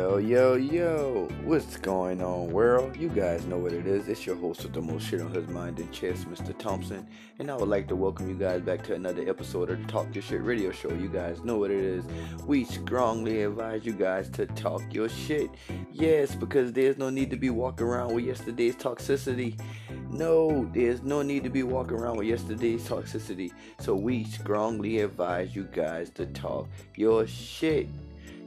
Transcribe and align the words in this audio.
Yo, 0.00 0.16
yo, 0.16 0.54
yo, 0.54 1.28
what's 1.44 1.76
going 1.76 2.22
on, 2.22 2.50
world? 2.50 2.96
You 2.96 3.10
guys 3.10 3.44
know 3.44 3.58
what 3.58 3.74
it 3.74 3.86
is. 3.86 4.08
It's 4.08 4.24
your 4.24 4.34
host 4.34 4.62
with 4.62 4.72
the 4.72 4.80
most 4.80 5.06
shit 5.06 5.20
on 5.20 5.30
his 5.30 5.46
mind 5.48 5.78
and 5.78 5.92
chest, 5.92 6.26
Mr. 6.26 6.56
Thompson. 6.56 7.06
And 7.38 7.50
I 7.50 7.54
would 7.54 7.68
like 7.68 7.86
to 7.88 7.96
welcome 7.96 8.26
you 8.26 8.34
guys 8.34 8.62
back 8.62 8.82
to 8.84 8.94
another 8.94 9.28
episode 9.28 9.68
of 9.68 9.78
the 9.78 9.86
Talk 9.92 10.06
Your 10.14 10.22
Shit 10.22 10.42
radio 10.42 10.72
show. 10.72 10.88
You 10.90 11.10
guys 11.10 11.44
know 11.44 11.58
what 11.58 11.70
it 11.70 11.84
is. 11.84 12.06
We 12.46 12.64
strongly 12.64 13.42
advise 13.42 13.84
you 13.84 13.92
guys 13.92 14.30
to 14.30 14.46
talk 14.46 14.80
your 14.90 15.10
shit. 15.10 15.50
Yes, 15.92 16.34
because 16.34 16.72
there's 16.72 16.96
no 16.96 17.10
need 17.10 17.28
to 17.28 17.36
be 17.36 17.50
walking 17.50 17.86
around 17.86 18.14
with 18.14 18.24
yesterday's 18.24 18.76
toxicity. 18.76 19.60
No, 20.08 20.64
there's 20.72 21.02
no 21.02 21.20
need 21.20 21.44
to 21.44 21.50
be 21.50 21.62
walking 21.62 21.98
around 21.98 22.16
with 22.16 22.26
yesterday's 22.26 22.88
toxicity. 22.88 23.52
So 23.80 23.94
we 23.94 24.24
strongly 24.24 25.00
advise 25.00 25.54
you 25.54 25.64
guys 25.64 26.08
to 26.12 26.24
talk 26.24 26.70
your 26.96 27.26
shit. 27.26 27.86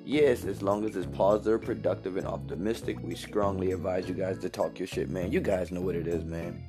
Yes, 0.06 0.44
as 0.44 0.62
long 0.62 0.84
as 0.84 0.98
it's 0.98 1.08
positive, 1.16 1.62
productive, 1.62 2.18
and 2.18 2.28
optimistic, 2.28 2.98
we 3.02 3.16
strongly 3.16 3.72
advise 3.72 4.10
you 4.10 4.14
guys 4.14 4.38
to 4.40 4.50
talk 4.50 4.78
your 4.78 4.88
shit, 4.88 5.10
man. 5.10 5.32
You 5.32 5.40
guys 5.40 5.72
know 5.72 5.80
what 5.80 5.96
it 5.96 6.08
is, 6.08 6.26
man. 6.26 6.62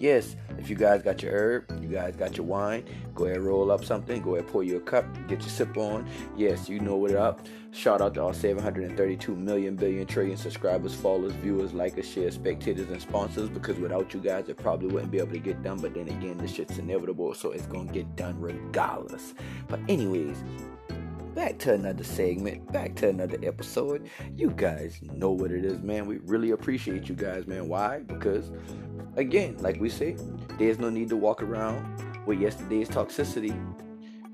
Yes, 0.00 0.34
if 0.58 0.68
you 0.68 0.74
guys 0.74 1.00
got 1.02 1.22
your 1.22 1.30
herb, 1.30 1.82
you 1.82 1.88
guys 1.88 2.16
got 2.16 2.36
your 2.36 2.46
wine, 2.46 2.84
go 3.14 3.26
ahead 3.26 3.42
roll 3.42 3.70
up 3.70 3.84
something, 3.84 4.22
go 4.22 4.34
ahead 4.34 4.48
pour 4.48 4.64
you 4.64 4.78
a 4.78 4.80
cup, 4.80 5.04
get 5.28 5.40
your 5.40 5.50
sip 5.50 5.76
on. 5.76 6.08
Yes, 6.36 6.68
you 6.68 6.80
know 6.80 6.96
what 6.96 7.12
it 7.12 7.16
up. 7.16 7.46
Shout 7.70 8.00
out 8.00 8.14
to 8.14 8.24
our 8.24 8.34
732 8.34 9.36
million 9.36 9.76
billion 9.76 10.06
trillion 10.06 10.36
subscribers, 10.36 10.94
followers, 10.94 11.34
viewers, 11.34 11.70
likers, 11.70 12.12
shares, 12.12 12.34
spectators, 12.34 12.90
and 12.90 13.00
sponsors. 13.00 13.50
Because 13.50 13.78
without 13.78 14.12
you 14.12 14.20
guys, 14.20 14.48
it 14.48 14.56
probably 14.56 14.88
wouldn't 14.88 15.12
be 15.12 15.18
able 15.18 15.32
to 15.32 15.38
get 15.38 15.62
done. 15.62 15.78
But 15.78 15.94
then 15.94 16.08
again, 16.08 16.38
this 16.38 16.54
shit's 16.54 16.78
inevitable, 16.78 17.34
so 17.34 17.52
it's 17.52 17.66
gonna 17.66 17.92
get 17.92 18.16
done 18.16 18.40
regardless. 18.40 19.34
But 19.68 19.80
anyways, 19.86 20.42
back 21.40 21.56
to 21.56 21.72
another 21.72 22.04
segment, 22.04 22.70
back 22.70 22.94
to 22.94 23.08
another 23.08 23.38
episode. 23.42 24.10
You 24.36 24.50
guys 24.50 25.00
know 25.14 25.30
what 25.30 25.50
it 25.50 25.64
is, 25.64 25.80
man. 25.80 26.04
We 26.04 26.18
really 26.18 26.50
appreciate 26.50 27.08
you 27.08 27.14
guys, 27.14 27.46
man. 27.46 27.66
Why? 27.66 28.00
Because, 28.00 28.50
again, 29.16 29.56
like 29.60 29.80
we 29.80 29.88
say, 29.88 30.18
there's 30.58 30.78
no 30.78 30.90
need 30.90 31.08
to 31.08 31.16
walk 31.16 31.42
around 31.42 32.26
with 32.26 32.38
yesterday's 32.38 32.90
toxicity. 32.90 33.58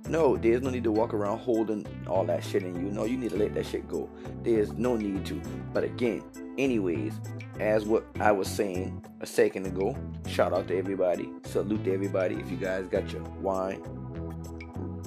No, 0.08 0.36
there's 0.36 0.62
no 0.62 0.70
need 0.70 0.82
to 0.82 0.90
walk 0.90 1.14
around 1.14 1.38
holding 1.38 1.86
all 2.08 2.24
that 2.24 2.42
shit 2.42 2.64
in 2.64 2.74
you. 2.74 2.90
No, 2.90 3.04
you 3.04 3.16
need 3.16 3.30
to 3.30 3.36
let 3.36 3.54
that 3.54 3.66
shit 3.66 3.86
go. 3.86 4.10
There's 4.42 4.72
no 4.72 4.96
need 4.96 5.24
to. 5.26 5.40
But 5.72 5.84
again, 5.84 6.24
anyways, 6.58 7.20
as 7.60 7.84
what 7.84 8.04
I 8.18 8.32
was 8.32 8.48
saying 8.48 9.04
a 9.20 9.26
second 9.26 9.68
ago, 9.68 9.96
shout 10.26 10.52
out 10.52 10.66
to 10.66 10.76
everybody. 10.76 11.30
Salute 11.44 11.84
to 11.84 11.94
everybody. 11.94 12.34
If 12.34 12.50
you 12.50 12.56
guys 12.56 12.88
got 12.88 13.12
your 13.12 13.22
wine, 13.40 13.80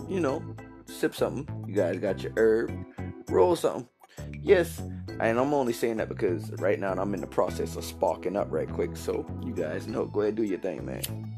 you 0.08 0.22
know, 0.22 0.42
sip 1.00 1.16
something. 1.16 1.48
You 1.66 1.74
guys 1.74 1.98
got 2.00 2.22
your 2.22 2.34
herb, 2.36 2.72
roll 3.30 3.56
something. 3.56 3.88
Yes, 4.42 4.82
and 5.22 5.40
I'm 5.40 5.54
only 5.54 5.72
saying 5.72 5.98
that 5.98 6.10
because 6.10 6.52
right 6.60 6.78
now 6.78 6.92
I'm 6.92 7.14
in 7.14 7.22
the 7.22 7.28
process 7.28 7.78
of 7.78 7.86
sparking 7.86 8.36
up 8.36 8.48
right 8.52 8.70
quick. 8.70 8.98
So 8.98 9.26
you 9.46 9.54
guys 9.54 9.88
know, 9.88 10.06
go 10.06 10.22
ahead 10.22 10.36
do 10.36 10.44
your 10.44 10.60
thing, 10.60 10.86
man. 10.86 11.36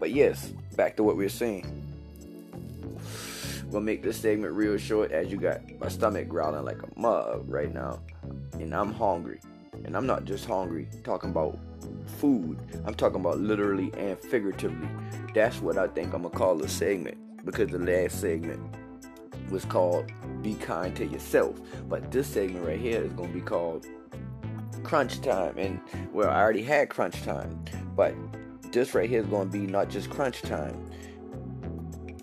But 0.00 0.10
yes, 0.10 0.52
back 0.76 0.96
to 0.96 1.04
what 1.04 1.16
we 1.16 1.24
are 1.24 1.30
saying. 1.30 1.82
We'll 3.68 3.80
make 3.80 4.02
this 4.02 4.16
segment 4.16 4.54
real 4.54 4.76
short 4.76 5.12
as 5.12 5.30
you 5.30 5.38
got 5.38 5.60
my 5.78 5.88
stomach 5.88 6.28
growling 6.28 6.64
like 6.64 6.82
a 6.82 7.00
mug 7.00 7.44
right 7.48 7.72
now. 7.72 8.00
And 8.54 8.74
I'm 8.74 8.92
hungry. 8.92 9.40
And 9.84 9.96
I'm 9.96 10.06
not 10.06 10.24
just 10.24 10.46
hungry 10.46 10.88
talking 11.04 11.30
about 11.30 11.58
food. 12.18 12.58
I'm 12.84 12.94
talking 12.94 13.20
about 13.20 13.38
literally 13.38 13.92
and 13.96 14.18
figuratively. 14.18 14.88
That's 15.32 15.60
what 15.60 15.78
I 15.78 15.86
think 15.86 16.12
I'm 16.12 16.22
gonna 16.22 16.34
call 16.34 16.56
this 16.56 16.72
segment 16.72 17.18
because 17.44 17.70
the 17.70 17.78
last 17.78 18.20
segment 18.20 18.60
was 19.50 19.64
called 19.64 20.10
Be 20.42 20.54
Kind 20.54 20.96
to 20.96 21.06
Yourself. 21.06 21.60
But 21.88 22.10
this 22.10 22.26
segment 22.26 22.66
right 22.66 22.80
here 22.80 23.02
is 23.02 23.12
going 23.12 23.32
to 23.32 23.34
be 23.34 23.44
called 23.44 23.86
Crunch 24.82 25.20
Time. 25.20 25.56
And 25.58 25.80
well, 26.12 26.30
I 26.30 26.40
already 26.40 26.62
had 26.62 26.88
Crunch 26.88 27.22
Time, 27.22 27.64
but 27.94 28.14
this 28.72 28.94
right 28.94 29.08
here 29.08 29.20
is 29.20 29.26
going 29.26 29.50
to 29.50 29.52
be 29.52 29.66
not 29.66 29.88
just 29.88 30.10
Crunch 30.10 30.42
Time. 30.42 30.74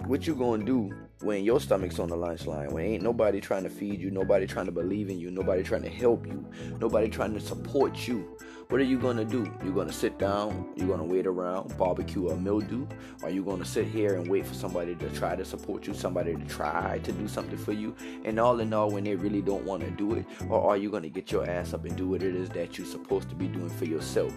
What 0.06 0.28
you 0.28 0.36
going 0.36 0.62
to 0.62 0.66
do 0.66 0.96
when 1.22 1.44
your 1.44 1.60
stomach's 1.60 2.00
on 2.00 2.10
the 2.10 2.16
lunch 2.16 2.48
line, 2.48 2.72
when 2.72 2.86
ain't 2.86 3.04
nobody 3.04 3.40
trying 3.40 3.64
to 3.64 3.70
feed 3.70 4.02
you, 4.02 4.10
nobody 4.10 4.48
trying 4.48 4.66
to 4.66 4.72
believe 4.72 5.10
in 5.10 5.20
you, 5.20 5.30
nobody 5.30 5.62
trying 5.62 5.84
to 5.84 5.90
help 5.90 6.26
you, 6.26 6.46
nobody 6.80 7.08
trying 7.08 7.34
to 7.34 7.40
support 7.40 8.08
you. 8.08 8.38
What 8.72 8.80
are 8.80 8.86
you 8.86 9.00
gonna 9.00 9.26
do? 9.26 9.52
You're 9.66 9.74
gonna 9.74 9.92
sit 9.92 10.18
down, 10.18 10.70
you're 10.78 10.88
gonna 10.88 11.04
wait 11.04 11.28
around, 11.28 11.78
barbecue 11.78 12.30
a 12.30 12.38
mildew, 12.38 12.88
or 13.22 13.30
you 13.30 13.44
gonna 13.44 13.66
sit 13.66 13.86
here 13.86 14.16
and 14.16 14.26
wait 14.30 14.48
for 14.48 14.54
somebody 14.54 14.96
to 14.96 15.10
try 15.10 15.36
to 15.36 15.44
support 15.44 15.86
you, 15.86 15.94
somebody 15.94 16.38
to 16.38 16.46
try 16.46 17.00
to 17.00 17.12
do 17.12 17.28
something 17.28 17.58
for 17.58 17.74
you, 17.74 17.94
and 18.24 18.40
all 18.40 18.62
in 18.62 18.72
all, 18.72 18.90
when 18.90 19.04
they 19.04 19.14
really 19.14 19.42
don't 19.42 19.66
want 19.66 19.84
to 19.84 19.92
do 19.92 20.14
it, 20.14 20.26
or 20.48 20.70
are 20.70 20.78
you 20.78 20.90
gonna 20.90 21.10
get 21.10 21.34
your 21.34 21.46
ass 21.50 21.74
up 21.74 21.84
and 21.84 21.98
do 21.98 22.08
what 22.08 22.24
it 22.24 22.34
is 22.34 22.48
that 22.52 22.78
you're 22.78 22.88
supposed 22.88 23.28
to 23.28 23.36
be 23.36 23.50
doing 23.50 23.70
for 23.70 23.84
yourself? 23.84 24.34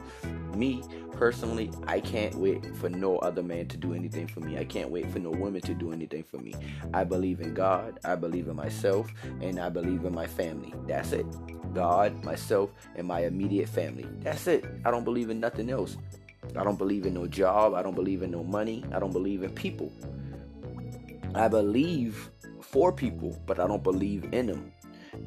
Me, 0.56 0.82
personally, 1.12 1.70
I 1.86 2.00
can't 2.00 2.34
wait 2.34 2.74
for 2.74 2.88
no 2.88 3.18
other 3.18 3.42
man 3.44 3.68
to 3.68 3.76
do 3.76 3.94
anything 3.94 4.26
for 4.26 4.40
me. 4.40 4.58
I 4.58 4.64
can't 4.64 4.90
wait 4.90 5.08
for 5.12 5.20
no 5.20 5.30
woman 5.30 5.60
to 5.60 5.74
do 5.74 5.92
anything 5.92 6.24
for 6.24 6.38
me. 6.38 6.54
I 6.92 7.04
believe 7.04 7.40
in 7.40 7.54
God, 7.54 8.00
I 8.04 8.16
believe 8.16 8.48
in 8.48 8.56
myself, 8.56 9.12
and 9.40 9.60
I 9.60 9.68
believe 9.68 10.04
in 10.04 10.12
my 10.12 10.26
family. 10.26 10.74
That's 10.88 11.12
it. 11.12 11.26
God, 11.74 12.24
myself, 12.24 12.70
and 12.96 13.06
my 13.06 13.24
immediate 13.24 13.68
family. 13.68 14.06
That's 14.20 14.46
it. 14.46 14.64
I 14.84 14.90
don't 14.90 15.04
believe 15.04 15.30
in 15.30 15.40
nothing 15.40 15.70
else. 15.70 15.96
I 16.56 16.64
don't 16.64 16.78
believe 16.78 17.06
in 17.06 17.14
no 17.14 17.26
job. 17.26 17.74
I 17.74 17.82
don't 17.82 17.94
believe 17.94 18.22
in 18.22 18.30
no 18.30 18.44
money. 18.44 18.84
I 18.92 18.98
don't 18.98 19.12
believe 19.12 19.42
in 19.42 19.50
people. 19.50 19.92
I 21.34 21.48
believe 21.48 22.30
for 22.60 22.92
people, 22.92 23.38
but 23.46 23.58
I 23.58 23.66
don't 23.66 23.82
believe 23.82 24.32
in 24.32 24.46
them 24.46 24.72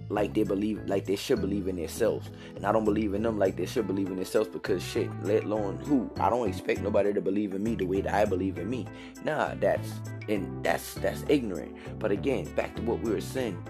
like 0.09 0.33
they 0.33 0.43
believe 0.43 0.83
like 0.87 1.05
they 1.05 1.15
should 1.15 1.41
believe 1.41 1.67
in 1.67 1.75
themselves 1.75 2.29
and 2.55 2.65
i 2.65 2.71
don't 2.71 2.85
believe 2.85 3.13
in 3.13 3.23
them 3.23 3.37
like 3.37 3.55
they 3.55 3.65
should 3.65 3.87
believe 3.87 4.07
in 4.07 4.15
themselves 4.15 4.49
because 4.49 4.83
shit 4.83 5.09
let 5.23 5.43
alone 5.43 5.77
who 5.79 6.09
i 6.19 6.29
don't 6.29 6.47
expect 6.47 6.81
nobody 6.81 7.13
to 7.13 7.21
believe 7.21 7.53
in 7.53 7.63
me 7.63 7.75
the 7.75 7.85
way 7.85 8.01
that 8.01 8.13
i 8.13 8.25
believe 8.25 8.57
in 8.57 8.69
me 8.69 8.85
nah 9.23 9.53
that's 9.55 9.93
and 10.29 10.63
that's 10.63 10.95
that's 10.95 11.23
ignorant 11.27 11.75
but 11.99 12.11
again 12.11 12.45
back 12.55 12.75
to 12.75 12.81
what 12.83 12.99
we 13.01 13.11
were 13.11 13.21
saying 13.21 13.61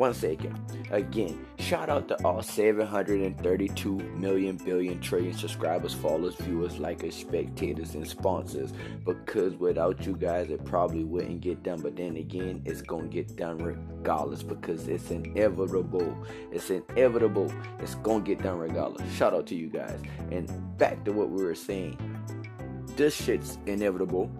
one 0.00 0.14
second. 0.14 0.58
Again, 0.90 1.44
shout 1.58 1.90
out 1.90 2.08
to 2.08 2.16
all 2.24 2.42
732 2.42 3.96
million 4.16 4.56
billion 4.56 4.98
trillion 4.98 5.34
subscribers, 5.34 5.92
followers, 5.92 6.36
viewers, 6.36 6.76
likers, 6.76 7.12
spectators, 7.12 7.94
and 7.94 8.08
sponsors. 8.08 8.72
Because 9.04 9.56
without 9.56 10.06
you 10.06 10.16
guys, 10.16 10.48
it 10.48 10.64
probably 10.64 11.04
wouldn't 11.04 11.42
get 11.42 11.62
done. 11.62 11.82
But 11.82 11.96
then 11.96 12.16
again, 12.16 12.62
it's 12.64 12.80
gonna 12.80 13.08
get 13.08 13.36
done 13.36 13.58
regardless 13.58 14.42
because 14.42 14.88
it's 14.88 15.10
inevitable. 15.10 16.16
It's 16.50 16.70
inevitable. 16.70 17.52
It's 17.78 17.96
gonna 17.96 18.24
get 18.24 18.42
done 18.42 18.56
regardless. 18.56 19.12
Shout 19.12 19.34
out 19.34 19.46
to 19.48 19.54
you 19.54 19.68
guys. 19.68 20.00
And 20.30 20.48
back 20.78 21.04
to 21.04 21.12
what 21.12 21.28
we 21.28 21.44
were 21.44 21.54
saying. 21.54 21.98
This 22.96 23.14
shit's 23.14 23.58
inevitable. 23.66 24.30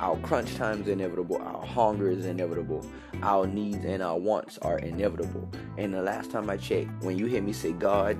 Our 0.00 0.16
crunch 0.18 0.54
time 0.56 0.82
is 0.82 0.88
inevitable. 0.88 1.36
Our 1.36 1.64
hunger 1.64 2.10
is 2.10 2.26
inevitable. 2.26 2.84
Our 3.22 3.46
needs 3.46 3.84
and 3.84 4.02
our 4.02 4.18
wants 4.18 4.58
are 4.58 4.78
inevitable. 4.78 5.48
And 5.78 5.94
the 5.94 6.02
last 6.02 6.30
time 6.32 6.50
I 6.50 6.56
checked, 6.56 6.90
when 7.02 7.16
you 7.16 7.26
hear 7.26 7.40
me 7.40 7.52
say 7.52 7.72
God, 7.72 8.18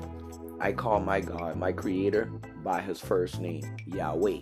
I 0.61 0.73
call 0.73 1.01
my 1.01 1.21
God, 1.21 1.57
my 1.57 1.73
creator, 1.73 2.31
by 2.62 2.81
his 2.81 3.01
first 3.01 3.41
name, 3.41 3.65
Yahweh. 3.87 4.41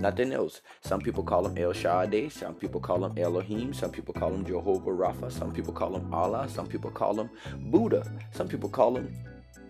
Nothing 0.00 0.32
else. 0.32 0.62
Some 0.80 1.00
people 1.00 1.22
call 1.22 1.46
him 1.46 1.58
El 1.58 1.72
Shaddai. 1.72 2.28
Some 2.28 2.54
people 2.54 2.80
call 2.80 3.04
him 3.04 3.16
Elohim. 3.18 3.74
Some 3.74 3.90
people 3.90 4.14
call 4.14 4.32
him 4.32 4.44
Jehovah 4.44 4.90
Rapha. 4.90 5.30
Some 5.30 5.52
people 5.52 5.72
call 5.72 5.94
him 5.94 6.12
Allah. 6.12 6.48
Some 6.48 6.66
people 6.66 6.90
call 6.90 7.20
him 7.20 7.30
Buddha. 7.70 8.10
Some 8.32 8.48
people 8.48 8.68
call 8.68 8.96
him 8.96 9.14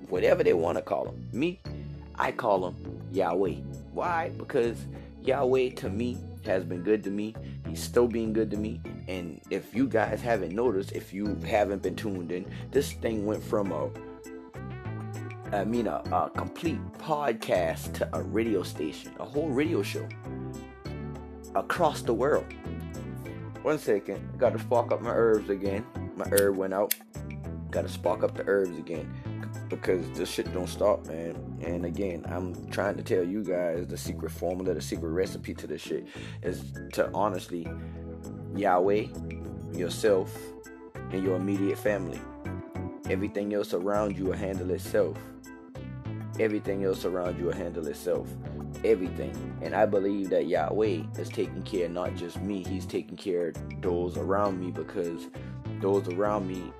whatever 0.09 0.45
they 0.45 0.53
want 0.53 0.79
to 0.79 0.83
call 0.83 1.07
him. 1.09 1.29
Me, 1.33 1.61
I 2.15 2.33
call 2.33 2.69
him 2.69 2.77
Yahweh. 3.13 3.57
Why? 3.93 4.31
Because 4.31 4.87
Yahweh 5.23 5.71
to 5.71 5.91
me 5.91 6.17
has 6.47 6.65
been 6.65 6.83
good 6.83 7.05
to 7.05 7.11
me. 7.11 7.35
He's 7.69 7.83
still 7.83 8.09
being 8.09 8.33
good 8.33 8.51
to 8.51 8.57
me. 8.57 8.81
And 9.09 9.41
if 9.51 9.75
you 9.75 9.87
guys 9.87 10.23
haven't 10.23 10.55
noticed, 10.55 10.93
if 10.93 11.13
you 11.13 11.37
haven't 11.47 11.83
been 11.83 11.97
tuned 11.97 12.33
in, 12.33 12.47
this 12.71 12.93
thing 12.93 13.27
went 13.27 13.43
from 13.43 13.73
a 13.73 13.91
I 15.53 15.65
mean 15.65 15.87
a, 15.87 16.03
a 16.13 16.31
complete 16.35 16.81
podcast 16.99 17.93
to 17.95 18.17
a 18.17 18.23
radio 18.23 18.63
station, 18.63 19.13
a 19.21 19.25
whole 19.25 19.49
radio 19.49 19.83
show 19.83 20.09
across 21.55 22.03
the 22.03 22.15
world. 22.15 22.47
One 23.63 23.79
second, 23.79 24.39
gotta 24.39 24.59
spark 24.59 24.93
up 24.93 25.03
my 25.03 25.11
herbs 25.11 25.51
again. 25.51 25.85
My 26.17 26.27
herb 26.31 26.57
went 26.57 26.75
out. 26.75 26.95
Gotta 27.71 27.89
spark 27.89 28.23
up 28.23 28.37
the 28.37 28.45
herbs 28.47 28.79
again 28.79 29.13
because 29.69 30.09
this 30.17 30.31
shit 30.31 30.53
don't 30.53 30.69
stop, 30.69 31.07
man. 31.07 31.37
And 31.61 31.85
again, 31.85 32.25
I'm 32.29 32.69
trying 32.71 32.97
to 32.97 33.03
tell 33.03 33.25
you 33.25 33.43
guys 33.43 33.87
the 33.87 33.97
secret 33.97 34.31
formula, 34.31 34.75
the 34.75 34.81
secret 34.81 35.11
recipe 35.11 35.55
to 35.55 35.67
this 35.67 35.83
shit 35.83 36.07
is 36.43 36.73
to 36.93 37.11
honestly 37.13 37.67
Yahweh, 38.55 39.07
yourself, 39.73 40.37
and 41.13 41.23
your 41.23 41.37
immediate 41.37 41.79
family. 41.79 42.21
Everything 43.11 43.55
else 43.55 43.75
around 43.75 44.17
you 44.17 44.27
will 44.27 44.33
handle 44.33 44.71
itself. 44.71 45.17
Everything 46.39 46.85
else 46.85 47.05
around 47.05 47.39
you 47.39 47.47
will 47.47 47.55
handle 47.55 47.87
itself. 47.87 48.29
Everything. 48.85 49.33
And 49.63 49.75
I 49.75 49.87
believe 49.87 50.31
that 50.31 50.47
Yahweh 50.47 51.03
is 51.19 51.29
taking 51.29 51.63
care 51.63 51.89
not 51.89 52.15
just 52.15 52.41
me, 52.41 52.65
He's 52.65 52.87
taking 52.87 53.17
care 53.17 53.49
of 53.49 53.57
those 53.81 54.17
around 54.17 54.61
me 54.61 54.71
because 54.71 55.29
those 55.81 56.09
around 56.09 56.47
me 56.47 56.73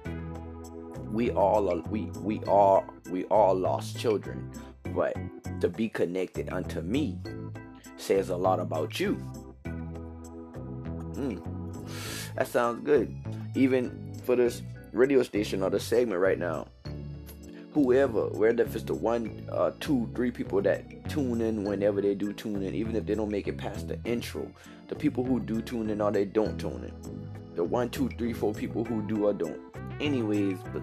we 1.17 1.31
all 1.31 1.71
are, 1.71 1.81
we 1.89 2.03
we 2.21 2.43
are 2.45 2.85
we 3.11 3.25
all 3.25 3.55
lost 3.55 3.99
children, 3.99 4.53
but 4.95 5.17
to 5.63 5.69
be 5.71 5.89
connected 5.89 6.53
unto 6.53 6.83
me 6.83 7.19
says 7.97 8.29
a 8.29 8.37
lot 8.37 8.61
about 8.61 9.01
you. 9.01 9.17
Mm. 11.15 11.41
That 12.35 12.47
sounds 12.47 12.85
good. 12.85 13.17
Even 13.55 14.13
for 14.25 14.37
this 14.37 14.61
radio 14.93 15.23
station 15.23 15.63
or 15.63 15.71
the 15.71 15.81
segment 15.81 16.21
right 16.21 16.39
now, 16.39 16.67
whoever, 17.73 18.29
whether 18.29 18.65
if 18.65 18.77
it's 18.77 18.85
the 18.85 18.93
one, 18.93 19.49
uh, 19.51 19.71
two, 19.81 20.11
three 20.15 20.31
people 20.31 20.61
that 20.61 21.09
tune 21.09 21.41
in 21.41 21.65
whenever 21.65 22.03
they 22.03 22.15
do 22.15 22.35
tune 22.35 22.63
in, 22.63 22.75
even 22.75 22.95
if 22.95 23.07
they 23.07 23.15
don't 23.15 23.31
make 23.31 23.49
it 23.49 23.57
past 23.57 23.89
the 23.89 23.99
intro, 24.05 24.47
the 24.89 24.95
people 24.95 25.25
who 25.25 25.41
do 25.41 25.63
tune 25.63 25.89
in 25.89 26.03
or 26.03 26.13
they 26.13 26.27
don't 26.27 26.61
tune 26.61 26.85
in, 26.85 27.57
the 27.57 27.65
one, 27.65 27.89
two, 27.89 28.11
three, 28.19 28.35
four 28.35 28.53
people 28.53 28.85
who 28.85 29.01
do 29.09 29.25
or 29.25 29.33
don't. 29.33 29.76
Anyways, 30.01 30.59
but 30.73 30.83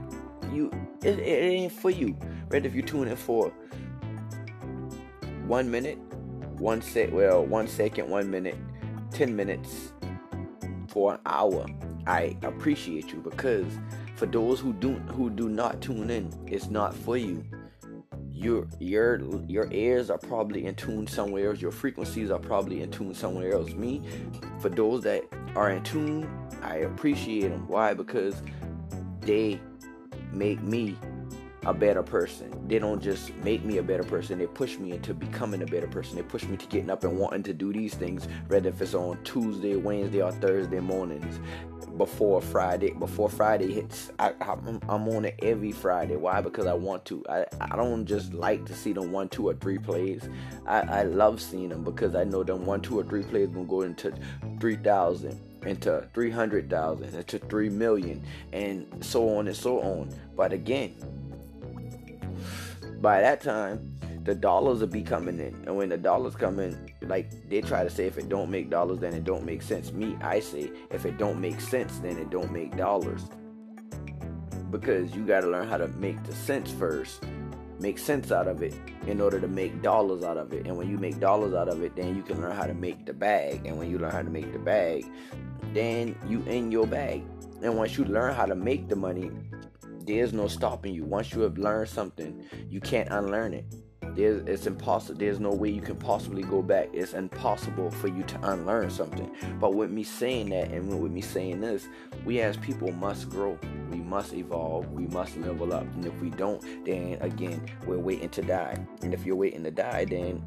you, 0.51 0.71
it, 1.03 1.19
it 1.19 1.21
ain't 1.21 1.71
for 1.71 1.89
you. 1.89 2.17
Right? 2.49 2.65
If 2.65 2.73
you 2.75 2.81
tune 2.81 3.07
in 3.07 3.15
for 3.15 3.51
one 5.47 5.69
minute, 5.69 5.97
one 6.57 6.81
sec, 6.81 7.11
well, 7.11 7.45
one 7.45 7.67
second, 7.67 8.09
one 8.09 8.29
minute, 8.29 8.55
ten 9.11 9.35
minutes, 9.35 9.93
for 10.87 11.15
an 11.15 11.19
hour, 11.25 11.65
I 12.05 12.37
appreciate 12.43 13.11
you 13.11 13.19
because 13.19 13.65
for 14.15 14.27
those 14.27 14.59
who 14.59 14.73
do 14.73 14.93
who 14.93 15.29
do 15.29 15.49
not 15.49 15.81
tune 15.81 16.09
in, 16.09 16.31
it's 16.47 16.69
not 16.69 16.93
for 16.93 17.17
you. 17.17 17.43
Your 18.31 18.67
your 18.79 19.19
your 19.47 19.67
ears 19.71 20.09
are 20.09 20.17
probably 20.17 20.65
in 20.65 20.75
tune 20.75 21.07
somewhere 21.07 21.49
else. 21.49 21.61
Your 21.61 21.71
frequencies 21.71 22.29
are 22.29 22.39
probably 22.39 22.81
in 22.81 22.91
tune 22.91 23.15
somewhere 23.15 23.53
else. 23.53 23.71
Me, 23.71 24.01
for 24.59 24.69
those 24.69 25.01
that 25.03 25.23
are 25.55 25.71
in 25.71 25.83
tune, 25.83 26.29
I 26.61 26.77
appreciate 26.77 27.49
them. 27.49 27.67
Why? 27.67 27.93
Because 27.93 28.35
they 29.25 29.59
make 30.31 30.61
me 30.61 30.97
a 31.65 31.73
better 31.73 32.03
person. 32.03 32.67
They 32.67 32.79
don't 32.79 33.01
just 33.01 33.33
make 33.37 33.63
me 33.63 33.77
a 33.77 33.83
better 33.83 34.03
person, 34.03 34.39
they 34.39 34.47
push 34.47 34.77
me 34.77 34.91
into 34.91 35.13
becoming 35.13 35.61
a 35.61 35.65
better 35.65 35.87
person. 35.87 36.15
They 36.15 36.23
push 36.23 36.43
me 36.43 36.57
to 36.57 36.65
getting 36.67 36.89
up 36.89 37.03
and 37.03 37.17
wanting 37.17 37.43
to 37.43 37.53
do 37.53 37.71
these 37.71 37.93
things, 37.93 38.27
whether 38.47 38.69
if 38.69 38.81
it's 38.81 38.93
on 38.93 39.23
Tuesday, 39.23 39.75
Wednesday, 39.75 40.21
or 40.21 40.31
Thursday 40.33 40.79
mornings 40.79 41.39
before 41.97 42.41
Friday. 42.41 42.91
Before 42.91 43.29
Friday 43.29 43.71
hits, 43.71 44.11
I, 44.19 44.33
am 44.41 44.79
on 45.07 45.25
it 45.25 45.39
every 45.41 45.71
Friday. 45.71 46.15
Why? 46.15 46.41
Because 46.41 46.65
I 46.65 46.73
want 46.73 47.05
to. 47.05 47.23
I, 47.29 47.45
I 47.61 47.75
don't 47.75 48.05
just 48.05 48.33
like 48.33 48.65
to 48.65 48.73
see 48.73 48.93
them 48.93 49.11
one, 49.11 49.29
two, 49.29 49.47
or 49.47 49.53
three 49.53 49.77
plays. 49.77 50.27
I, 50.65 50.81
I 50.81 51.03
love 51.03 51.41
seeing 51.41 51.69
them 51.69 51.83
because 51.83 52.15
I 52.15 52.23
know 52.23 52.43
them 52.43 52.65
one, 52.65 52.81
two, 52.81 52.99
or 52.99 53.03
three 53.03 53.23
plays 53.23 53.49
gonna 53.49 53.65
go 53.65 53.81
into 53.81 54.13
3,000 54.59 55.39
into 55.65 56.07
300,000 56.13 57.15
into 57.15 57.39
3 57.39 57.69
million 57.69 58.23
and 58.51 59.03
so 59.03 59.37
on 59.37 59.47
and 59.47 59.55
so 59.55 59.79
on. 59.79 60.13
But 60.35 60.53
again, 60.53 60.95
by 63.01 63.21
that 63.21 63.41
time, 63.41 63.93
the 64.23 64.33
dollars 64.33 64.79
will 64.79 64.87
be 64.87 65.03
coming 65.03 65.39
in. 65.39 65.53
And 65.65 65.75
when 65.75 65.89
the 65.89 65.97
dollars 65.97 66.35
come 66.35 66.59
in, 66.59 66.89
like 67.01 67.49
they 67.49 67.61
try 67.61 67.83
to 67.83 67.89
say 67.89 68.05
if 68.05 68.17
it 68.17 68.29
don't 68.29 68.49
make 68.49 68.69
dollars, 68.69 68.99
then 68.99 69.13
it 69.13 69.23
don't 69.23 69.43
make 69.43 69.61
sense. 69.61 69.91
Me, 69.91 70.17
I 70.21 70.39
say 70.39 70.71
if 70.91 71.05
it 71.05 71.17
don't 71.17 71.39
make 71.39 71.59
sense, 71.59 71.99
then 71.99 72.17
it 72.17 72.29
don't 72.29 72.51
make 72.51 72.75
dollars. 72.77 73.25
Because 74.71 75.13
you 75.13 75.25
gotta 75.25 75.47
learn 75.47 75.67
how 75.67 75.77
to 75.77 75.87
make 75.89 76.23
the 76.23 76.33
sense 76.33 76.71
first. 76.71 77.23
Make 77.83 77.97
sense 77.97 78.31
out 78.31 78.47
of 78.47 78.63
it 78.63 78.73
in 79.07 79.19
order 79.19 79.41
to 79.41 79.47
make 79.49 79.81
dollars 79.81 80.23
out 80.23 80.37
of 80.37 80.53
it. 80.53 80.65
And 80.67 80.77
when 80.77 80.89
you 80.89 80.97
make 80.97 81.19
dollars 81.19 81.53
out 81.53 81.67
of 81.67 81.83
it, 81.83 81.97
then 81.97 82.15
you 82.15 82.23
can 82.23 82.39
learn 82.39 82.55
how 82.55 82.65
to 82.65 82.73
make 82.73 83.05
the 83.05 83.11
bag. 83.11 83.65
And 83.65 83.77
when 83.77 83.91
you 83.91 83.99
learn 83.99 84.11
how 84.11 84.21
to 84.21 84.29
make 84.29 84.53
the 84.53 84.57
bag, 84.59 85.05
then 85.73 86.15
you 86.25 86.41
in 86.43 86.71
your 86.71 86.87
bag. 86.87 87.25
And 87.61 87.75
once 87.75 87.97
you 87.97 88.05
learn 88.05 88.33
how 88.35 88.45
to 88.45 88.55
make 88.55 88.87
the 88.87 88.95
money, 88.95 89.31
there's 90.05 90.31
no 90.31 90.47
stopping 90.47 90.93
you. 90.93 91.03
Once 91.03 91.33
you 91.33 91.41
have 91.41 91.57
learned 91.57 91.89
something, 91.89 92.45
you 92.69 92.79
can't 92.79 93.09
unlearn 93.09 93.53
it. 93.53 93.65
There's, 94.15 94.47
it's 94.47 94.67
impossible. 94.67 95.19
There's 95.19 95.39
no 95.39 95.51
way 95.51 95.69
you 95.69 95.81
can 95.81 95.95
possibly 95.95 96.43
go 96.43 96.61
back. 96.61 96.89
It's 96.93 97.13
impossible 97.13 97.91
for 97.91 98.07
you 98.07 98.23
to 98.23 98.51
unlearn 98.51 98.89
something. 98.89 99.31
But 99.59 99.73
with 99.73 99.89
me 99.91 100.03
saying 100.03 100.49
that, 100.49 100.69
and 100.71 101.01
with 101.01 101.11
me 101.11 101.21
saying 101.21 101.61
this, 101.61 101.87
we 102.25 102.41
as 102.41 102.57
people 102.57 102.91
must 102.91 103.29
grow. 103.29 103.57
We 103.89 103.97
must 103.97 104.33
evolve. 104.33 104.91
We 104.91 105.07
must 105.07 105.37
level 105.37 105.73
up. 105.73 105.83
And 105.95 106.05
if 106.05 106.19
we 106.21 106.29
don't, 106.29 106.61
then 106.85 107.17
again, 107.21 107.65
we're 107.85 107.97
waiting 107.97 108.29
to 108.29 108.41
die. 108.41 108.77
And 109.01 109.13
if 109.13 109.25
you're 109.25 109.35
waiting 109.35 109.63
to 109.63 109.71
die, 109.71 110.05
then 110.05 110.43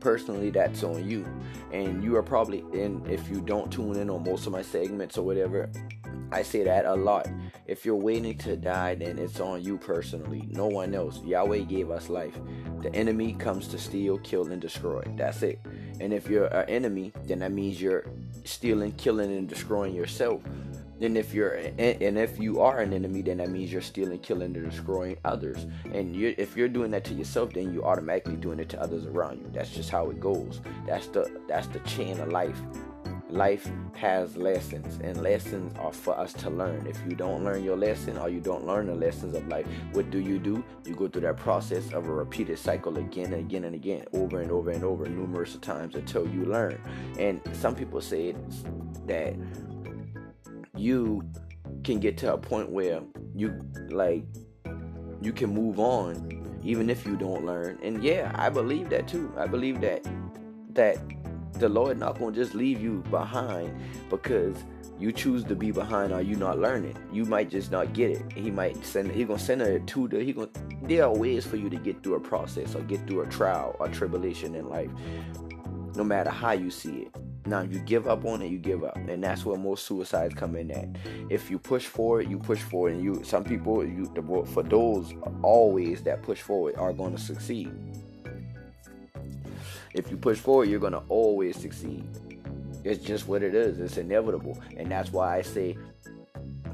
personally 0.00 0.50
that's 0.50 0.84
on 0.84 1.08
you 1.08 1.26
and 1.72 2.04
you 2.04 2.14
are 2.14 2.22
probably 2.22 2.58
in 2.72 3.04
if 3.08 3.28
you 3.28 3.40
don't 3.40 3.72
tune 3.72 3.96
in 3.96 4.08
on 4.08 4.22
most 4.22 4.46
of 4.46 4.52
my 4.52 4.62
segments 4.62 5.18
or 5.18 5.24
whatever 5.24 5.68
I 6.32 6.42
say 6.42 6.64
that 6.64 6.84
a 6.86 6.94
lot. 6.94 7.28
If 7.66 7.84
you're 7.84 7.96
waiting 7.96 8.38
to 8.38 8.56
die, 8.56 8.94
then 8.94 9.18
it's 9.18 9.40
on 9.40 9.62
you 9.62 9.76
personally. 9.76 10.46
No 10.50 10.66
one 10.66 10.94
else. 10.94 11.20
Yahweh 11.24 11.60
gave 11.60 11.90
us 11.90 12.08
life. 12.08 12.34
The 12.80 12.94
enemy 12.94 13.32
comes 13.32 13.66
to 13.68 13.78
steal, 13.78 14.18
kill, 14.18 14.52
and 14.52 14.62
destroy. 14.62 15.02
That's 15.16 15.42
it. 15.42 15.60
And 15.98 16.12
if 16.12 16.28
you're 16.28 16.46
an 16.46 16.68
enemy, 16.68 17.12
then 17.24 17.40
that 17.40 17.50
means 17.50 17.82
you're 17.82 18.04
stealing, 18.44 18.92
killing, 18.92 19.36
and 19.36 19.48
destroying 19.48 19.94
yourself. 19.94 20.42
Then 20.98 21.16
if 21.16 21.34
you're 21.34 21.54
and 21.54 22.16
if 22.16 22.38
you 22.38 22.60
are 22.60 22.78
an 22.78 22.94
enemy, 22.94 23.20
then 23.20 23.38
that 23.38 23.50
means 23.50 23.70
you're 23.70 23.82
stealing, 23.82 24.20
killing, 24.20 24.54
and 24.56 24.70
destroying 24.70 25.18
others. 25.24 25.66
And 25.92 26.16
you 26.16 26.34
if 26.38 26.56
you're 26.56 26.68
doing 26.68 26.90
that 26.92 27.04
to 27.04 27.14
yourself, 27.14 27.52
then 27.52 27.74
you're 27.74 27.84
automatically 27.84 28.36
doing 28.36 28.60
it 28.60 28.68
to 28.70 28.80
others 28.80 29.04
around 29.04 29.40
you. 29.40 29.50
That's 29.52 29.70
just 29.70 29.90
how 29.90 30.08
it 30.08 30.20
goes. 30.20 30.62
That's 30.86 31.08
the 31.08 31.30
that's 31.48 31.66
the 31.66 31.80
chain 31.80 32.18
of 32.20 32.28
life 32.28 32.58
life 33.36 33.70
has 33.94 34.36
lessons 34.36 34.98
and 35.02 35.22
lessons 35.22 35.76
are 35.78 35.92
for 35.92 36.18
us 36.18 36.32
to 36.32 36.50
learn. 36.50 36.86
If 36.86 36.98
you 37.06 37.14
don't 37.14 37.44
learn 37.44 37.62
your 37.62 37.76
lesson 37.76 38.16
or 38.16 38.28
you 38.28 38.40
don't 38.40 38.66
learn 38.66 38.86
the 38.86 38.94
lessons 38.94 39.34
of 39.34 39.46
life 39.48 39.66
what 39.92 40.10
do 40.10 40.18
you 40.18 40.38
do? 40.38 40.64
You 40.84 40.94
go 40.94 41.08
through 41.08 41.22
that 41.22 41.36
process 41.36 41.92
of 41.92 42.06
a 42.06 42.12
repeated 42.12 42.58
cycle 42.58 42.98
again 42.98 43.32
and 43.32 43.34
again 43.34 43.64
and 43.64 43.74
again 43.74 44.04
over 44.12 44.40
and 44.40 44.50
over 44.50 44.70
and 44.70 44.84
over 44.84 45.06
numerous 45.06 45.54
times 45.56 45.94
until 45.94 46.26
you 46.28 46.44
learn. 46.44 46.80
And 47.18 47.40
some 47.52 47.74
people 47.74 48.00
say 48.00 48.34
that 49.06 49.34
you 50.74 51.22
can 51.84 52.00
get 52.00 52.16
to 52.18 52.32
a 52.32 52.38
point 52.38 52.70
where 52.70 53.00
you 53.34 53.60
like 53.90 54.24
you 55.20 55.32
can 55.32 55.50
move 55.50 55.78
on 55.78 56.60
even 56.62 56.90
if 56.90 57.06
you 57.06 57.16
don't 57.16 57.44
learn. 57.44 57.78
And 57.82 58.02
yeah 58.02 58.32
i 58.34 58.48
believe 58.48 58.90
that 58.90 59.08
too. 59.08 59.32
I 59.36 59.46
believe 59.46 59.80
that 59.80 60.06
that 60.74 60.98
the 61.54 61.68
Lord 61.68 61.98
not 61.98 62.18
gonna 62.18 62.34
just 62.34 62.54
leave 62.54 62.80
you 62.80 63.02
behind 63.10 63.74
because 64.10 64.56
you 64.98 65.12
choose 65.12 65.44
to 65.44 65.54
be 65.54 65.70
behind 65.70 66.12
or 66.12 66.22
you 66.22 66.36
not 66.36 66.58
learning. 66.58 66.96
You 67.12 67.24
might 67.24 67.50
just 67.50 67.70
not 67.70 67.92
get 67.92 68.10
it. 68.10 68.32
He 68.32 68.50
might 68.50 68.84
send 68.84 69.10
he 69.10 69.24
gonna 69.24 69.38
send 69.38 69.62
a 69.62 69.80
tutor. 69.80 70.20
He 70.20 70.32
gonna 70.32 70.48
there 70.82 71.04
are 71.04 71.14
ways 71.14 71.46
for 71.46 71.56
you 71.56 71.68
to 71.70 71.76
get 71.76 72.02
through 72.02 72.14
a 72.14 72.20
process 72.20 72.74
or 72.74 72.80
get 72.82 73.06
through 73.06 73.22
a 73.22 73.26
trial 73.26 73.76
or 73.78 73.88
tribulation 73.88 74.54
in 74.54 74.68
life. 74.68 74.90
No 75.94 76.04
matter 76.04 76.30
how 76.30 76.52
you 76.52 76.70
see 76.70 77.02
it. 77.02 77.16
Now 77.46 77.60
you 77.60 77.78
give 77.78 78.08
up 78.08 78.24
on 78.24 78.42
it, 78.42 78.50
you 78.50 78.58
give 78.58 78.82
up, 78.82 78.96
and 78.96 79.22
that's 79.22 79.44
where 79.44 79.56
most 79.56 79.86
suicides 79.86 80.34
come 80.34 80.56
in 80.56 80.70
at. 80.72 80.88
If 81.30 81.48
you 81.48 81.60
push 81.60 81.86
forward, 81.86 82.28
you 82.28 82.38
push 82.38 82.60
forward, 82.60 82.94
and 82.94 83.04
you 83.04 83.22
some 83.22 83.44
people 83.44 83.86
you 83.86 84.12
for 84.52 84.64
those 84.64 85.14
always 85.42 86.02
that 86.02 86.22
push 86.22 86.40
forward 86.40 86.74
are 86.74 86.92
going 86.92 87.14
to 87.14 87.22
succeed. 87.22 87.72
If 89.96 90.10
you 90.10 90.16
push 90.16 90.38
forward, 90.38 90.68
you're 90.68 90.78
going 90.80 90.92
to 90.92 91.02
always 91.08 91.56
succeed. 91.56 92.06
It's 92.84 93.02
just 93.02 93.26
what 93.26 93.42
it 93.42 93.54
is. 93.54 93.80
It's 93.80 93.96
inevitable. 93.96 94.58
And 94.76 94.90
that's 94.90 95.10
why 95.10 95.36
I 95.36 95.42
say 95.42 95.76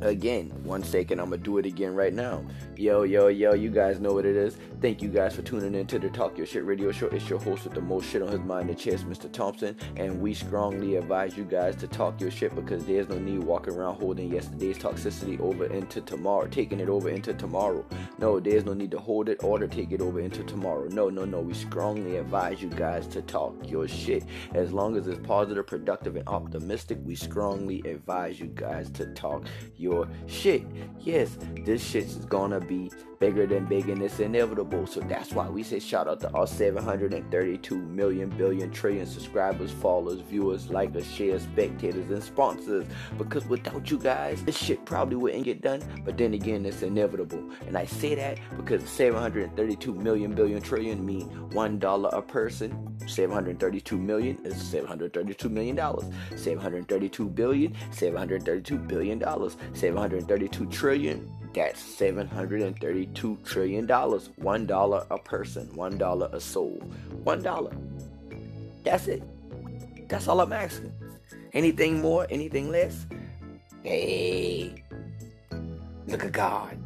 again. 0.03 0.51
One 0.65 0.83
second, 0.83 1.21
I'm 1.21 1.31
gonna 1.31 1.43
do 1.43 1.59
it 1.59 1.67
again 1.67 1.95
right 1.95 2.13
now. 2.13 2.45
Yo, 2.83 3.05
yo, 3.05 3.29
yo, 3.29 3.55
you 3.55 3.71
guys 3.71 4.01
know 4.01 4.13
what 4.13 4.27
it 4.27 4.35
is. 4.35 4.57
Thank 4.81 5.03
you 5.03 5.09
guys 5.09 5.37
for 5.37 5.43
tuning 5.43 5.77
in 5.77 5.87
to 5.87 6.01
the 6.01 6.11
Talk 6.11 6.37
Your 6.37 6.49
Shit 6.49 6.65
radio 6.65 6.91
show. 6.91 7.07
It's 7.07 7.31
your 7.31 7.39
host 7.39 7.63
with 7.63 7.75
the 7.75 7.81
most 7.81 8.11
shit 8.11 8.21
on 8.21 8.27
his 8.27 8.41
mind, 8.41 8.69
the 8.69 8.75
chest, 8.75 9.09
Mr. 9.09 9.31
Thompson. 9.31 9.77
And 9.95 10.21
we 10.21 10.35
strongly 10.35 10.97
advise 10.97 11.37
you 11.37 11.45
guys 11.45 11.77
to 11.77 11.87
talk 11.87 12.21
your 12.21 12.33
shit 12.33 12.57
because 12.57 12.85
there's 12.85 13.09
no 13.09 13.21
need 13.21 13.45
walking 13.45 13.75
around 13.75 14.01
holding 14.01 14.33
yesterday's 14.33 14.79
toxicity 14.79 15.39
over 15.39 15.67
into 15.67 16.01
tomorrow, 16.01 16.49
taking 16.49 16.81
it 16.81 16.89
over 16.89 17.09
into 17.09 17.33
tomorrow. 17.33 17.87
No, 18.19 18.41
there's 18.41 18.65
no 18.65 18.75
need 18.75 18.91
to 18.91 18.99
hold 18.99 19.29
it 19.29 19.45
or 19.45 19.61
to 19.61 19.69
take 19.69 19.93
it 19.93 20.01
over 20.01 20.19
into 20.19 20.43
tomorrow. 20.43 20.89
No, 20.89 21.09
no, 21.09 21.25
no. 21.25 21.39
We 21.39 21.55
strongly 21.55 22.17
advise 22.17 22.61
you 22.61 22.69
guys 22.71 23.07
to 23.09 23.23
talk 23.23 23.55
your 23.71 23.87
shit. 23.87 24.25
As 24.55 24.73
long 24.73 24.97
as 24.97 25.07
it's 25.07 25.25
positive, 25.25 25.69
productive, 25.69 26.17
and 26.17 26.27
optimistic, 26.27 26.99
we 27.05 27.15
strongly 27.15 27.81
advise 27.85 28.41
you 28.41 28.47
guys 28.47 28.91
to 28.91 29.07
talk 29.15 29.47
your 29.77 30.09
shit. 30.27 30.65
Yes, 30.99 31.39
this 31.65 31.81
shit 31.81 32.07
is 32.07 32.25
gonna 32.25 32.59
be 32.59 32.72
bigger 33.23 33.47
than 33.47 33.65
big 33.67 33.89
and 33.89 34.03
it's 34.03 34.19
inevitable. 34.19 34.85
So 34.85 34.99
that's 34.99 35.33
why 35.33 35.49
we 35.49 35.63
say 35.63 35.79
shout 35.79 36.09
out 36.09 36.19
to 36.23 36.31
our 36.33 36.45
732 36.47 37.77
million 37.77 38.29
billion 38.31 38.69
trillion 38.73 39.07
subscribers, 39.07 39.71
followers, 39.71 40.21
viewers, 40.21 40.67
likers, 40.67 41.05
shares, 41.05 41.43
spectators, 41.43 42.11
and 42.11 42.21
sponsors. 42.21 42.85
Because 43.19 43.47
without 43.47 43.89
you 43.89 43.99
guys, 43.99 44.43
this 44.43 44.59
shit 44.59 44.85
probably 44.85 45.15
wouldn't 45.15 45.45
get 45.45 45.61
done. 45.63 45.83
But 46.05 46.19
then 46.19 46.35
again, 46.35 46.67
it's 46.67 46.83
inevitable. 46.83 47.49
And 47.69 47.79
I 47.79 47.87
say 47.87 48.17
that 48.17 48.39
because 48.57 48.83
732 48.89 49.95
million 49.95 50.35
billion 50.35 50.61
trillion 50.61 51.07
mean 51.07 51.29
one 51.51 51.79
dollar 51.79 52.09
a 52.13 52.23
person. 52.23 52.89
732 53.07 53.99
million 53.99 54.37
is 54.45 54.61
732 54.61 55.49
million 55.49 55.77
dollars. 55.77 56.07
732 56.35 57.29
billion, 57.29 57.73
732 57.93 58.79
billion 58.79 59.19
dollars. 59.21 59.57
732 59.75 60.67
trillion 60.67 61.31
That's 61.55 61.83
$732 61.83 63.45
trillion. 63.45 63.87
One 64.37 64.67
dollar 64.67 65.07
a 65.11 65.19
person, 65.19 65.75
one 65.75 65.99
dollar 65.99 66.31
a 66.33 66.41
soul. 66.41 66.83
One 67.25 67.43
dollar. 67.43 67.73
That's 68.85 69.07
it. 69.09 69.23
That's 70.09 70.29
all 70.29 70.41
I'm 70.41 70.53
asking. 70.53 70.93
Anything 71.53 72.01
more, 72.01 72.27
anything 72.31 72.71
less? 72.71 73.07
Hey, 73.83 74.83
look 76.07 76.25
at 76.25 76.33
God. 76.33 76.79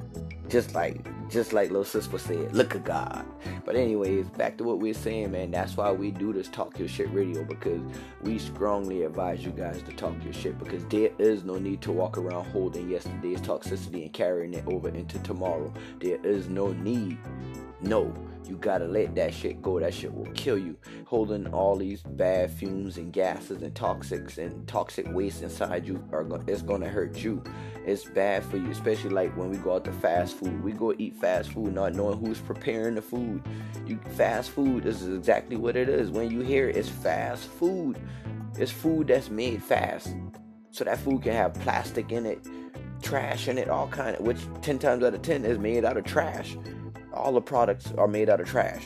Just 0.48 0.74
like 0.74 1.04
just 1.28 1.52
like 1.52 1.70
little 1.70 1.84
sister 1.84 2.18
said, 2.18 2.54
look 2.54 2.76
at 2.76 2.84
God. 2.84 3.26
But 3.64 3.74
anyways, 3.74 4.28
back 4.30 4.56
to 4.58 4.64
what 4.64 4.78
we 4.78 4.90
are 4.90 4.94
saying, 4.94 5.32
man. 5.32 5.50
That's 5.50 5.76
why 5.76 5.90
we 5.90 6.12
do 6.12 6.32
this 6.32 6.48
talk 6.48 6.78
your 6.78 6.86
shit 6.86 7.12
radio 7.12 7.42
because 7.42 7.80
we 8.22 8.38
strongly 8.38 9.02
advise 9.02 9.44
you 9.44 9.50
guys 9.50 9.82
to 9.82 9.92
talk 9.92 10.14
your 10.22 10.32
shit 10.32 10.56
because 10.58 10.84
there 10.86 11.10
is 11.18 11.42
no 11.42 11.58
need 11.58 11.80
to 11.82 11.92
walk 11.92 12.16
around 12.16 12.44
holding 12.46 12.88
yesterday's 12.88 13.40
toxicity 13.40 14.02
and 14.04 14.12
carrying 14.12 14.54
it 14.54 14.64
over 14.68 14.88
into 14.88 15.18
tomorrow. 15.20 15.72
There 15.98 16.24
is 16.24 16.48
no 16.48 16.72
need. 16.74 17.18
No, 17.80 18.14
you 18.48 18.56
gotta 18.56 18.86
let 18.86 19.14
that 19.16 19.34
shit 19.34 19.60
go. 19.60 19.80
That 19.80 19.92
shit 19.92 20.14
will 20.14 20.30
kill 20.32 20.58
you. 20.58 20.76
Holding 21.04 21.48
all 21.48 21.76
these 21.76 22.02
bad 22.02 22.50
fumes 22.50 22.96
and 22.98 23.12
gases 23.12 23.62
and 23.62 23.74
toxics 23.74 24.38
and 24.38 24.66
toxic 24.68 25.06
waste 25.12 25.42
inside 25.42 25.86
you 25.86 26.02
are 26.12 26.22
go- 26.24 26.42
it's 26.46 26.62
gonna 26.62 26.88
hurt 26.88 27.16
you. 27.18 27.42
It's 27.86 28.04
bad 28.04 28.44
for 28.44 28.56
you, 28.56 28.70
especially 28.70 29.10
like 29.10 29.34
when 29.36 29.48
we 29.48 29.56
go 29.56 29.76
out 29.76 29.84
to 29.84 29.92
fast 29.92 30.36
food. 30.36 30.62
We 30.62 30.72
go 30.72 30.92
eat 30.98 31.16
fast 31.16 31.52
food 31.52 31.72
not 31.72 31.94
knowing 31.94 32.18
who's 32.18 32.40
preparing 32.40 32.96
the 32.96 33.02
food. 33.02 33.42
You 33.86 33.98
fast 34.10 34.50
food 34.50 34.82
this 34.82 35.00
is 35.00 35.16
exactly 35.16 35.56
what 35.56 35.76
it 35.76 35.88
is. 35.88 36.10
When 36.10 36.30
you 36.30 36.40
hear 36.40 36.68
it, 36.68 36.76
it's 36.76 36.88
fast 36.88 37.48
food. 37.48 37.98
It's 38.58 38.72
food 38.72 39.06
that's 39.06 39.30
made 39.30 39.62
fast. 39.62 40.14
So 40.72 40.84
that 40.84 40.98
food 40.98 41.22
can 41.22 41.32
have 41.32 41.54
plastic 41.54 42.12
in 42.12 42.26
it, 42.26 42.46
trash 43.02 43.48
in 43.48 43.56
it, 43.56 43.70
all 43.70 43.88
kind 43.88 44.16
of 44.16 44.26
which 44.26 44.40
ten 44.60 44.78
times 44.78 45.04
out 45.04 45.14
of 45.14 45.22
ten 45.22 45.44
is 45.44 45.58
made 45.58 45.84
out 45.84 45.96
of 45.96 46.04
trash 46.04 46.56
all 47.16 47.32
the 47.32 47.40
products 47.40 47.92
are 47.96 48.06
made 48.06 48.28
out 48.28 48.40
of 48.40 48.48
trash. 48.48 48.84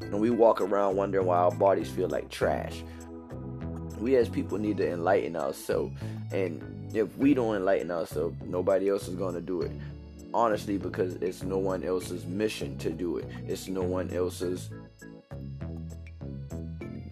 And 0.00 0.20
we 0.20 0.30
walk 0.30 0.60
around 0.60 0.96
wondering 0.96 1.26
why 1.26 1.38
our 1.38 1.50
bodies 1.50 1.90
feel 1.90 2.08
like 2.08 2.30
trash. 2.30 2.84
We 3.98 4.16
as 4.16 4.28
people 4.28 4.58
need 4.58 4.76
to 4.78 4.90
enlighten 4.90 5.36
ourselves. 5.36 5.96
And 6.32 6.94
if 6.94 7.16
we 7.18 7.34
don't 7.34 7.56
enlighten 7.56 7.90
ourselves, 7.90 8.36
nobody 8.44 8.88
else 8.88 9.08
is 9.08 9.14
going 9.14 9.34
to 9.34 9.40
do 9.40 9.62
it. 9.62 9.70
Honestly, 10.34 10.78
because 10.78 11.14
it's 11.16 11.42
no 11.42 11.58
one 11.58 11.84
else's 11.84 12.24
mission 12.24 12.78
to 12.78 12.90
do 12.90 13.18
it, 13.18 13.28
it's 13.46 13.68
no 13.68 13.82
one 13.82 14.10
else's 14.10 14.70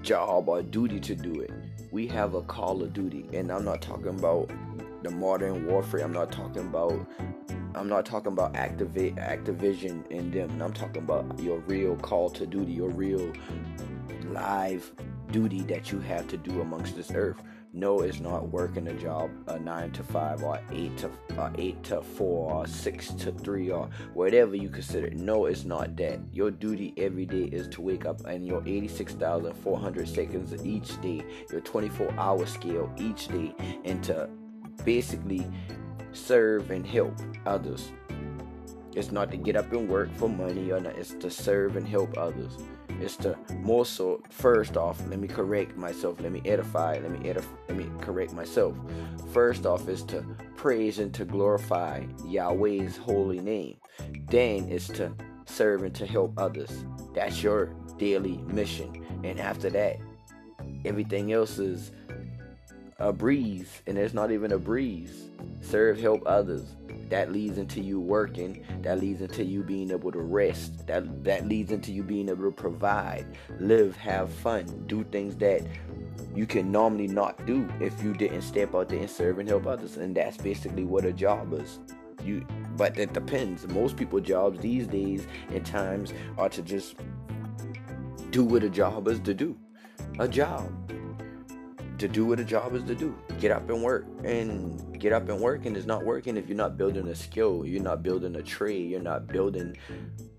job 0.03 0.49
or 0.49 0.63
duty 0.63 0.99
to 1.01 1.15
do 1.15 1.41
it. 1.41 1.51
We 1.93 2.07
have 2.09 2.35
a 2.35 2.43
call 2.43 2.83
of 2.83 2.93
duty. 2.93 3.27
And 3.33 3.51
I'm 3.53 3.65
not 3.65 3.83
talking 3.83 4.19
about 4.19 4.51
the 5.03 5.11
modern 5.11 5.67
warfare, 5.67 6.01
I'm 6.01 6.13
not 6.13 6.33
talking 6.33 6.63
about 6.63 7.07
I'm 7.75 7.89
not 7.89 8.05
talking 8.05 8.33
about 8.33 8.57
activate 8.57 9.15
Activision 9.15 10.03
and 10.11 10.33
them. 10.33 10.61
I'm 10.61 10.73
talking 10.73 11.03
about 11.03 11.39
your 11.39 11.59
real 11.61 11.95
call 11.97 12.29
to 12.31 12.45
duty, 12.45 12.73
your 12.73 12.91
real 12.91 13.33
live 14.31 14.91
duty 15.31 15.63
that 15.63 15.93
you 15.93 16.01
have 16.01 16.27
to 16.29 16.37
do 16.37 16.61
amongst 16.61 16.97
this 16.97 17.13
earth. 17.15 17.37
No, 17.73 18.01
it's 18.01 18.19
not 18.19 18.49
working 18.49 18.89
a 18.89 18.95
job 18.95 19.31
a 19.47 19.59
nine 19.59 19.93
to 19.93 20.03
five 20.03 20.43
or 20.43 20.61
eight 20.73 20.97
to 20.99 21.11
uh, 21.39 21.51
eight 21.57 21.81
to 21.85 22.03
four 22.03 22.53
or 22.53 22.67
six 22.67 23.13
to 23.13 23.31
three 23.31 23.71
or 23.71 23.89
whatever 24.13 24.57
you 24.57 24.69
consider. 24.69 25.09
No, 25.11 25.47
it's 25.47 25.65
not 25.65 25.97
that. 25.97 26.19
Your 26.33 26.51
duty 26.51 26.93
every 26.97 27.27
day 27.27 27.45
is 27.45 27.69
to 27.69 27.81
wake 27.81 28.07
up 28.07 28.27
and 28.27 28.45
your 28.45 28.61
86,400 28.67 30.09
seconds 30.09 30.67
each 30.67 31.01
day, 31.01 31.23
your 31.51 31.61
24 31.61 32.13
hour 32.19 32.45
scale 32.45 32.93
each 32.99 33.29
day, 33.29 33.55
and 33.85 34.03
to 34.05 34.29
basically 34.85 35.47
serve 36.13 36.73
and 36.73 36.85
help 36.85 37.15
others. 37.47 37.93
It's 38.95 39.13
not 39.13 39.31
to 39.31 39.37
get 39.37 39.57
up 39.57 39.73
and 39.73 39.89
work 39.89 40.13
for 40.17 40.29
money 40.29 40.73
or 40.73 40.81
not. 40.81 40.97
It's 40.97 41.15
to 41.15 41.31
serve 41.31 41.77
and 41.77 41.87
help 41.87 42.17
others. 42.19 42.59
It's 43.01 43.17
to 43.19 43.39
more 43.61 43.87
so 43.87 44.23
first 44.31 44.77
off, 44.77 45.01
let 45.09 45.19
me 45.19 45.29
correct 45.29 45.77
myself, 45.77 46.21
let 46.21 46.33
me 46.33 46.43
edify, 46.45 46.99
let 46.99 47.11
me 47.11 47.29
edify, 47.29 47.49
let 47.69 47.79
me 47.79 47.87
correct 48.01 48.33
myself. 48.33 48.77
First 49.33 49.65
off 49.65 49.89
is 49.89 50.03
to 50.05 50.23
praise 50.57 50.99
and 50.99 51.15
to 51.15 51.25
glorify 51.25 52.05
Yahweh's 52.27 52.97
holy 52.97 53.41
name. 53.41 53.77
Then 54.29 54.69
it's 54.69 54.89
to 54.89 55.13
serve 55.47 55.83
and 55.83 55.95
to 55.95 56.07
help 56.07 56.39
others. 56.39 56.85
That's 57.15 57.43
your 57.43 57.75
daily 57.97 58.39
mission. 58.49 59.07
And 59.25 59.41
after 59.41 59.71
that, 59.71 59.97
everything 60.85 61.33
else 61.33 61.59
is 61.59 61.93
a 63.01 63.13
breeze, 63.13 63.81
and 63.87 63.97
it's 63.97 64.13
not 64.13 64.31
even 64.31 64.53
a 64.53 64.59
breeze. 64.59 65.31
Serve, 65.63 65.99
help 65.99 66.23
others. 66.27 66.77
That 67.09 67.33
leads 67.33 67.59
into 67.59 67.81
you 67.81 67.99
working. 67.99 68.65
That 68.83 69.01
leads 69.01 69.23
into 69.23 69.43
you 69.43 69.63
being 69.63 69.91
able 69.91 70.13
to 70.13 70.21
rest. 70.21 70.87
That 70.87 71.25
that 71.25 71.49
leads 71.49 71.73
into 71.73 71.93
you 71.93 72.03
being 72.03 72.29
able 72.29 72.45
to 72.45 72.53
provide, 72.53 73.27
live, 73.59 73.97
have 73.97 74.31
fun, 74.31 74.85
do 74.87 75.03
things 75.05 75.35
that 75.37 75.63
you 76.35 76.47
can 76.47 76.71
normally 76.71 77.09
not 77.09 77.45
do 77.47 77.69
if 77.81 78.01
you 78.03 78.13
didn't 78.13 78.43
step 78.43 78.75
out 78.75 78.91
there 78.91 79.01
and 79.01 79.11
serve 79.11 79.39
and 79.39 79.49
help 79.49 79.67
others. 79.67 79.97
And 79.97 80.15
that's 80.15 80.37
basically 80.37 80.85
what 80.85 81.05
a 81.05 81.13
job 81.13 81.55
is. 81.55 81.81
You, 82.23 82.47
but 82.77 82.99
it 82.99 83.15
depends. 83.15 83.67
Most 83.69 83.97
people 83.97 84.21
jobs 84.21 84.61
these 84.61 84.87
days 84.87 85.27
and 85.49 85.65
times 85.65 86.13
are 86.37 86.51
to 86.51 86.61
just 86.61 86.97
do 88.31 88.45
what 88.45 88.63
a 88.63 88.69
job 88.69 89.09
is 89.09 89.21
to 89.21 89.33
do. 89.33 89.57
A 90.19 90.29
job 90.29 90.71
to 92.01 92.09
do 92.09 92.27
what 92.27 92.41
a 92.41 92.45
job 92.45 92.75
is 92.75 92.83
to 92.85 92.95
do. 92.95 93.17
Get 93.39 93.51
up 93.51 93.69
and 93.71 93.83
work. 93.83 94.07
And 94.25 94.91
get 95.01 95.13
up 95.13 95.29
and 95.29 95.41
work 95.41 95.65
and 95.65 95.77
it's 95.77 95.87
not 95.87 96.05
working 96.05 96.37
if 96.37 96.47
you're 96.47 96.57
not 96.57 96.77
building 96.77 97.09
a 97.09 97.15
skill, 97.15 97.65
you're 97.65 97.83
not 97.83 98.03
building 98.03 98.37
a 98.37 98.43
trade, 98.43 98.91
you're 98.91 99.01
not 99.01 99.27
building 99.27 99.77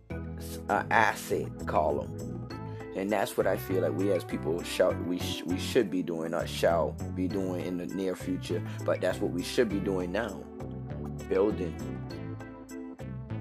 an 0.10 0.86
asset 0.92 1.48
column. 1.66 2.48
And 2.96 3.10
that's 3.10 3.38
what 3.38 3.48
I 3.48 3.58
feel 3.58 3.82
like 3.82 3.94
we 3.94 4.12
as 4.12 4.24
people 4.24 4.62
shall 4.64 4.94
we 4.94 5.18
sh- 5.18 5.44
we 5.46 5.58
should 5.58 5.90
be 5.90 6.04
doing, 6.04 6.32
not 6.32 6.48
shall 6.48 6.92
be 7.16 7.28
doing 7.28 7.66
in 7.66 7.78
the 7.78 7.88
near 7.88 8.16
future, 8.16 8.62
but 8.86 9.02
that's 9.02 9.20
what 9.20 9.32
we 9.32 9.42
should 9.42 9.70
be 9.70 9.80
doing 9.80 10.12
now. 10.12 10.44
Building 11.28 11.76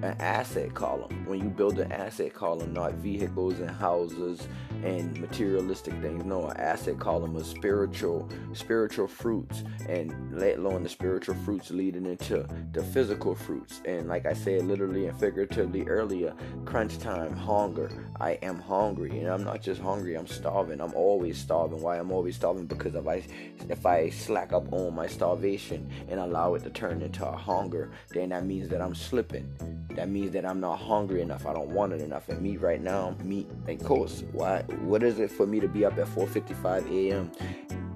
an 0.03 0.15
asset 0.19 0.73
column. 0.73 1.25
When 1.25 1.39
you 1.39 1.49
build 1.49 1.79
an 1.79 1.91
asset 1.91 2.33
column, 2.33 2.73
not 2.73 2.93
vehicles 2.93 3.59
and 3.59 3.69
houses 3.69 4.47
and 4.83 5.19
materialistic 5.19 5.93
things. 6.01 6.25
No, 6.25 6.47
an 6.47 6.57
asset 6.57 6.99
column 6.99 7.35
is 7.35 7.47
spiritual, 7.47 8.27
spiritual 8.53 9.07
fruits, 9.07 9.63
and 9.87 10.13
let 10.31 10.57
alone 10.57 10.83
the 10.83 10.89
spiritual 10.89 11.35
fruits 11.45 11.69
leading 11.71 12.05
into 12.05 12.47
the 12.71 12.83
physical 12.83 13.35
fruits. 13.35 13.81
And 13.85 14.07
like 14.07 14.25
I 14.25 14.33
said, 14.33 14.65
literally 14.65 15.05
and 15.05 15.19
figuratively 15.19 15.83
earlier, 15.83 16.33
crunch 16.65 16.97
time, 16.97 17.35
hunger. 17.35 17.91
I 18.19 18.31
am 18.41 18.59
hungry, 18.59 19.19
and 19.19 19.27
I'm 19.27 19.43
not 19.43 19.61
just 19.61 19.81
hungry. 19.81 20.15
I'm 20.15 20.27
starving. 20.27 20.81
I'm 20.81 20.93
always 20.93 21.37
starving. 21.37 21.81
Why 21.81 21.97
I'm 21.97 22.11
always 22.11 22.35
starving? 22.35 22.65
Because 22.65 22.95
if 22.95 23.07
I 23.07 23.23
if 23.69 23.85
I 23.85 24.09
slack 24.09 24.53
up 24.53 24.71
on 24.73 24.95
my 24.95 25.07
starvation 25.07 25.89
and 26.09 26.19
allow 26.19 26.55
it 26.55 26.63
to 26.63 26.69
turn 26.69 27.01
into 27.01 27.27
a 27.27 27.35
hunger, 27.35 27.91
then 28.09 28.29
that 28.29 28.45
means 28.45 28.69
that 28.69 28.81
I'm 28.81 28.95
slipping. 28.95 29.47
That 29.95 30.09
means 30.09 30.31
that 30.31 30.45
I'm 30.45 30.59
not 30.59 30.77
hungry 30.77 31.21
enough. 31.21 31.45
I 31.45 31.53
don't 31.53 31.69
want 31.69 31.93
it 31.93 32.01
enough. 32.01 32.29
And 32.29 32.41
me 32.41 32.57
right 32.57 32.81
now, 32.81 33.15
me, 33.23 33.47
of 33.67 33.83
course, 33.83 34.23
why? 34.31 34.61
What 34.81 35.03
is 35.03 35.19
it 35.19 35.31
for 35.31 35.45
me 35.45 35.59
to 35.59 35.67
be 35.67 35.85
up 35.85 35.97
at 35.97 36.07
4:55 36.07 36.89
a.m. 36.91 37.31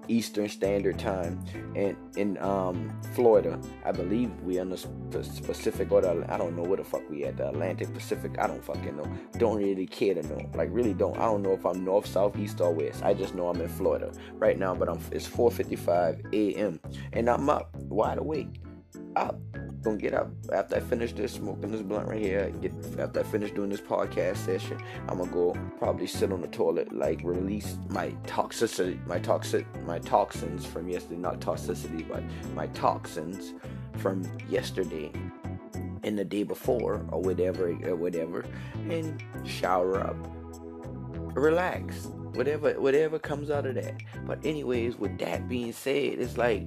Eastern 0.07 0.47
Standard 0.47 0.99
Time 0.99 1.43
and 1.75 1.95
in 2.15 2.37
um, 2.39 2.95
Florida? 3.13 3.59
I 3.83 3.91
believe 3.91 4.31
we 4.41 4.57
in 4.57 4.69
the 4.69 4.87
Pacific 5.43 5.91
or 5.91 6.01
the 6.01 6.25
I 6.29 6.37
don't 6.37 6.55
know 6.55 6.63
where 6.63 6.77
the 6.77 6.83
fuck 6.83 7.09
we 7.09 7.23
at 7.25 7.37
the 7.37 7.49
Atlantic 7.49 7.93
Pacific. 7.93 8.35
I 8.39 8.47
don't 8.47 8.63
fucking 8.63 8.95
know. 8.95 9.09
Don't 9.37 9.57
really 9.57 9.87
care 9.87 10.13
to 10.13 10.23
know. 10.23 10.49
Like 10.53 10.69
really 10.71 10.93
don't. 10.93 11.17
I 11.17 11.25
don't 11.25 11.41
know 11.41 11.53
if 11.53 11.65
I'm 11.65 11.83
north, 11.83 12.05
south, 12.05 12.37
east, 12.37 12.61
or 12.61 12.71
west. 12.71 13.03
I 13.03 13.13
just 13.13 13.35
know 13.35 13.47
I'm 13.47 13.61
in 13.61 13.69
Florida 13.69 14.11
right 14.33 14.57
now. 14.57 14.75
But 14.75 14.89
I'm 14.89 14.99
it's 15.11 15.27
4:55 15.27 16.33
a.m. 16.33 16.79
and 17.13 17.29
I'm 17.29 17.49
up 17.49 17.75
wide 17.75 18.17
awake. 18.17 18.61
Up 19.15 19.39
gonna 19.85 19.97
get 19.97 20.13
up 20.13 20.29
after 20.51 20.75
I 20.75 20.79
finish 20.81 21.13
this 21.13 21.33
smoking 21.33 21.71
this 21.71 21.81
blunt 21.81 22.09
right 22.09 22.19
here. 22.19 22.49
Get 22.61 22.73
after 22.99 23.21
I 23.21 23.23
finish 23.23 23.51
doing 23.51 23.69
this 23.69 23.79
podcast 23.79 24.37
session, 24.37 24.77
I'm 25.07 25.19
gonna 25.19 25.31
go 25.31 25.55
probably 25.77 26.07
sit 26.07 26.33
on 26.33 26.41
the 26.41 26.47
toilet, 26.47 26.91
like 26.91 27.21
release 27.23 27.77
my 27.89 28.09
toxicity, 28.25 29.05
my 29.07 29.19
toxic, 29.19 29.65
my 29.83 29.99
toxins 29.99 30.65
from 30.65 30.89
yesterday. 30.89 31.21
Not 31.21 31.39
toxicity, 31.39 32.05
but 32.07 32.23
my 32.55 32.67
toxins 32.67 33.53
from 33.97 34.23
yesterday 34.49 35.11
and 36.03 36.17
the 36.19 36.25
day 36.25 36.43
before, 36.43 37.05
or 37.09 37.21
whatever, 37.21 37.69
or 37.83 37.95
whatever, 37.95 38.43
and 38.89 39.23
shower 39.45 40.01
up, 40.01 40.17
relax, 41.35 42.05
whatever, 42.33 42.79
whatever 42.79 43.19
comes 43.19 43.49
out 43.49 43.65
of 43.65 43.75
that. 43.75 43.95
But 44.25 44.39
anyways, 44.43 44.97
with 44.97 45.17
that 45.19 45.47
being 45.47 45.73
said, 45.73 46.19
it's 46.19 46.37
like 46.37 46.63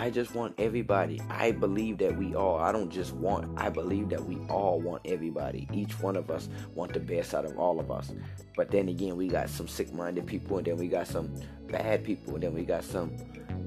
I 0.00 0.08
just 0.08 0.34
want 0.34 0.54
everybody. 0.56 1.20
I 1.28 1.52
believe 1.52 1.98
that 1.98 2.16
we 2.16 2.34
all, 2.34 2.58
I 2.58 2.72
don't 2.72 2.88
just 2.88 3.12
want, 3.12 3.60
I 3.60 3.68
believe 3.68 4.08
that 4.08 4.24
we 4.24 4.38
all 4.48 4.80
want 4.80 5.02
everybody. 5.04 5.68
Each 5.74 6.00
one 6.00 6.16
of 6.16 6.30
us 6.30 6.48
want 6.74 6.94
the 6.94 7.00
best 7.00 7.34
out 7.34 7.44
of 7.44 7.58
all 7.58 7.78
of 7.78 7.90
us. 7.90 8.10
But 8.56 8.70
then 8.70 8.88
again, 8.88 9.14
we 9.18 9.28
got 9.28 9.50
some 9.50 9.68
sick 9.68 9.92
minded 9.92 10.26
people, 10.26 10.56
and 10.56 10.66
then 10.66 10.78
we 10.78 10.88
got 10.88 11.06
some 11.06 11.30
bad 11.68 12.02
people, 12.02 12.32
and 12.32 12.42
then 12.42 12.54
we 12.54 12.64
got 12.64 12.82
some 12.82 13.14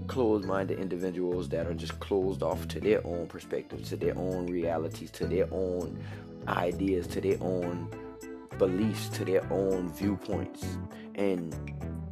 closed 0.07 0.47
minded 0.47 0.79
individuals 0.79 1.49
that 1.49 1.67
are 1.67 1.73
just 1.75 1.99
closed 1.99 2.41
off 2.41 2.67
to 2.69 2.79
their 2.79 3.05
own 3.05 3.27
perspectives, 3.27 3.89
to 3.89 3.95
their 3.95 4.17
own 4.17 4.47
realities, 4.47 5.11
to 5.11 5.27
their 5.27 5.47
own 5.51 6.03
ideas, 6.47 7.05
to 7.05 7.21
their 7.21 7.37
own 7.41 7.87
beliefs, 8.57 9.07
to 9.09 9.23
their 9.23 9.45
own 9.53 9.87
viewpoints. 9.93 10.79
And 11.13 11.55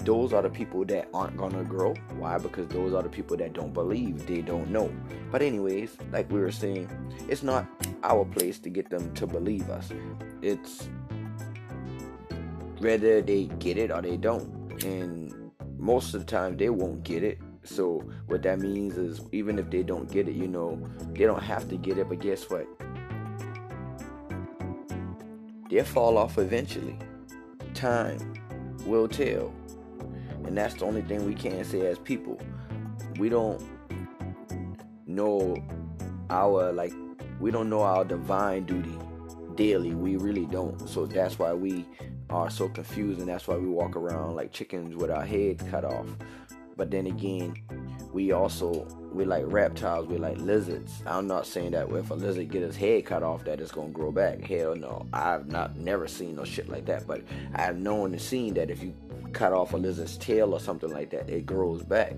those 0.04 0.34
are 0.34 0.42
the 0.42 0.50
people 0.50 0.84
that 0.86 1.10
aren't 1.14 1.38
gonna 1.38 1.64
grow. 1.64 1.94
Why? 2.18 2.38
Because 2.38 2.68
those 2.70 2.94
are 2.94 3.04
the 3.04 3.10
people 3.10 3.38
that 3.38 3.54
don't 3.54 3.74
believe, 3.74 4.26
they 4.26 4.42
don't 4.42 4.70
know. 4.70 4.92
But, 5.32 5.42
anyways, 5.42 5.98
like 6.12 6.32
we 6.32 6.40
were 6.40 6.52
saying, 6.52 6.90
it's 7.30 7.44
not 7.44 7.68
our 8.04 8.26
place 8.26 8.60
to 8.60 8.70
get 8.70 8.90
them 8.90 9.14
to 9.14 9.28
believe 9.28 9.70
us. 9.70 9.92
It's 10.42 10.90
whether 12.80 13.22
they 13.22 13.46
get 13.60 13.78
it 13.78 13.92
or 13.92 14.02
they 14.02 14.18
don't. 14.18 14.84
And 14.84 15.52
most 15.78 16.14
of 16.14 16.22
the 16.22 16.26
time, 16.26 16.58
they 16.58 16.70
won't 16.70 17.04
get 17.04 17.24
it. 17.24 17.40
So, 17.64 18.04
what 18.26 18.42
that 18.42 18.60
means 18.60 18.98
is, 18.98 19.22
even 19.32 19.60
if 19.60 19.70
they 19.70 19.84
don't 19.84 20.12
get 20.12 20.28
it, 20.28 20.34
you 20.34 20.48
know, 20.48 20.82
they 21.14 21.26
don't 21.26 21.44
have 21.44 21.70
to 21.70 21.78
get 21.78 22.00
it, 22.00 22.10
but 22.10 22.20
guess 22.20 22.50
what? 22.50 22.66
They'll 25.70 25.86
fall 25.86 26.18
off 26.18 26.40
eventually. 26.40 26.98
Time 27.76 28.18
will 28.86 29.08
tell. 29.08 29.54
And 30.46 30.58
that's 30.58 30.76
the 30.76 30.86
only 30.86 31.02
thing 31.02 31.26
we 31.26 31.36
can 31.36 31.64
say 31.64 31.86
as 31.88 32.00
people. 32.00 32.40
We 33.18 33.30
don't 33.30 33.62
know 35.06 35.58
our 36.30 36.72
like 36.72 36.94
we 37.40 37.52
don't 37.52 37.70
know 37.70 37.82
our 37.82 38.06
divine 38.06 38.66
duty 38.66 38.98
daily. 39.56 39.94
We 39.94 40.18
really 40.18 40.46
don't. 40.46 40.88
So 40.88 41.06
that's 41.06 41.38
why 41.40 41.54
we 41.54 41.86
are 42.30 42.50
so 42.50 42.70
confused 42.70 43.20
and 43.20 43.28
that's 43.28 43.48
why 43.48 43.58
we 43.58 43.68
walk 43.68 43.96
around 43.96 44.36
like 44.36 44.52
chickens 44.52 44.96
with 44.96 45.12
our 45.12 45.26
heads 45.26 45.64
cut 45.70 45.84
off. 45.84 46.08
But 46.78 46.92
then 46.92 47.08
again, 47.08 47.56
we 48.14 48.32
also 48.32 48.88
we 49.12 49.26
like 49.26 49.44
reptiles, 49.48 50.08
we 50.08 50.18
like 50.18 50.38
lizards. 50.38 51.04
I'm 51.06 51.28
not 51.28 51.46
saying 51.46 51.72
that 51.72 51.90
if 51.90 52.10
a 52.12 52.14
lizard 52.14 52.50
get 52.50 52.62
his 52.62 52.76
head 52.76 53.06
cut 53.06 53.24
off 53.24 53.44
that 53.46 53.60
it's 53.60 53.72
gonna 53.72 53.90
grow 53.90 54.12
back. 54.12 54.42
Hell 54.44 54.76
no. 54.76 55.06
I've 55.14 55.48
not 55.48 55.78
never 55.78 56.08
seen 56.08 56.36
no 56.36 56.46
shit 56.46 56.70
like 56.70 56.86
that. 56.86 57.08
But 57.08 57.24
I've 57.54 57.78
known 57.78 58.14
and 58.14 58.22
seen 58.22 58.54
that 58.56 58.70
if 58.70 58.82
you 58.82 58.94
cut 59.34 59.54
off 59.54 59.74
a 59.74 59.78
lizard's 59.78 60.18
tail 60.18 60.54
or 60.54 60.60
something 60.60 60.90
like 60.90 61.10
that, 61.12 61.30
it 61.30 61.46
grows 61.46 61.84
back. 61.84 62.14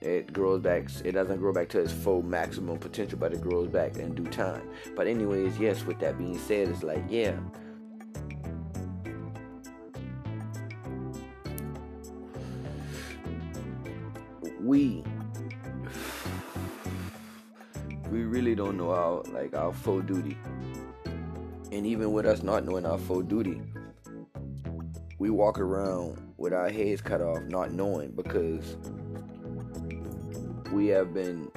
It 0.00 0.32
grows 0.32 0.60
back. 0.60 0.88
It 1.04 1.12
doesn't 1.12 1.38
grow 1.38 1.52
back 1.52 1.68
to 1.70 1.80
its 1.80 1.92
full 1.92 2.22
maximum 2.22 2.78
potential, 2.78 3.18
but 3.18 3.32
it 3.32 3.40
grows 3.40 3.68
back 3.68 3.96
in 3.96 4.14
due 4.14 4.30
time. 4.30 4.68
But 4.94 5.06
anyways, 5.06 5.58
yes. 5.58 5.84
With 5.84 5.98
that 6.00 6.18
being 6.18 6.38
said, 6.38 6.68
it's 6.68 6.82
like 6.82 7.04
yeah. 7.08 7.36
Our 18.96 19.22
like 19.32 19.54
our 19.54 19.72
full 19.72 20.00
duty. 20.00 20.36
And 21.72 21.86
even 21.86 22.12
with 22.12 22.26
us 22.26 22.42
not 22.42 22.64
knowing 22.64 22.86
our 22.86 22.98
full 22.98 23.22
duty, 23.22 23.60
we 25.18 25.30
walk 25.30 25.58
around 25.58 26.32
with 26.36 26.52
our 26.52 26.68
heads 26.68 27.00
cut 27.00 27.20
off, 27.20 27.42
not 27.44 27.72
knowing 27.72 28.10
because 28.12 28.76
we 30.72 30.86
have 30.88 31.12
been 31.14 31.50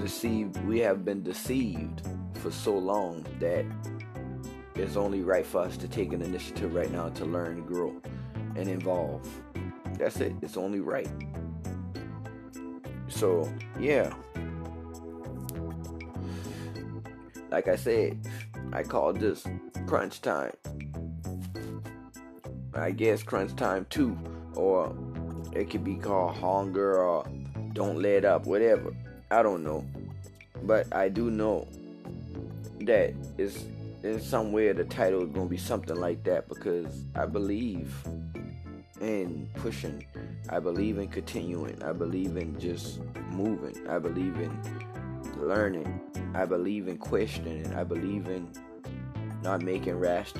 deceived. 0.00 0.56
We 0.66 0.78
have 0.80 1.04
been 1.04 1.22
deceived 1.22 2.02
for 2.34 2.50
so 2.50 2.76
long 2.76 3.24
that 3.40 3.64
it's 4.74 4.96
only 4.96 5.22
right 5.22 5.46
for 5.46 5.62
us 5.62 5.76
to 5.78 5.88
take 5.88 6.12
an 6.12 6.22
initiative 6.22 6.74
right 6.74 6.90
now 6.90 7.08
to 7.10 7.24
learn, 7.24 7.64
grow, 7.64 7.94
and 8.56 8.68
evolve. 8.68 9.26
That's 9.98 10.20
it. 10.20 10.34
It's 10.42 10.56
only 10.56 10.80
right. 10.80 11.08
So, 13.08 13.50
yeah. 13.80 14.12
Like 17.50 17.68
I 17.68 17.76
said, 17.76 18.18
I 18.72 18.82
call 18.82 19.12
this 19.12 19.44
crunch 19.86 20.20
time. 20.20 20.52
I 22.74 22.90
guess 22.90 23.22
crunch 23.22 23.54
time 23.56 23.86
too, 23.88 24.18
or 24.54 24.94
it 25.52 25.70
could 25.70 25.84
be 25.84 25.94
called 25.94 26.36
hunger 26.36 27.00
or 27.00 27.26
don't 27.72 28.00
let 28.00 28.24
up, 28.24 28.46
whatever. 28.46 28.94
I 29.30 29.42
don't 29.42 29.64
know, 29.64 29.84
but 30.62 30.94
I 30.94 31.08
do 31.08 31.30
know 31.30 31.66
that 32.80 33.14
it's 33.38 33.64
in 34.02 34.20
somewhere 34.20 34.74
the 34.74 34.84
title 34.84 35.22
is 35.22 35.30
gonna 35.30 35.48
be 35.48 35.56
something 35.56 35.96
like 35.96 36.22
that 36.24 36.48
because 36.48 37.04
I 37.14 37.26
believe 37.26 37.94
in 39.00 39.48
pushing. 39.54 40.04
I 40.48 40.58
believe 40.58 40.98
in 40.98 41.08
continuing. 41.08 41.82
I 41.82 41.92
believe 41.92 42.36
in 42.36 42.58
just 42.58 43.00
moving. 43.30 43.88
I 43.88 43.98
believe 43.98 44.36
in 44.36 44.58
learning. 45.40 46.00
I 46.34 46.44
believe 46.44 46.88
in 46.88 46.98
questioning. 46.98 47.72
I 47.74 47.84
believe 47.84 48.28
in 48.28 48.50
not 49.42 49.62
making 49.62 49.98
rash 49.98 50.32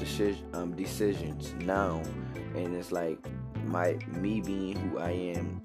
um, 0.52 0.74
decisions 0.74 1.54
now. 1.64 2.02
And 2.54 2.74
it's 2.74 2.92
like 2.92 3.18
my 3.64 3.98
me 4.08 4.40
being 4.40 4.76
who 4.76 4.98
I 4.98 5.10
am. 5.10 5.62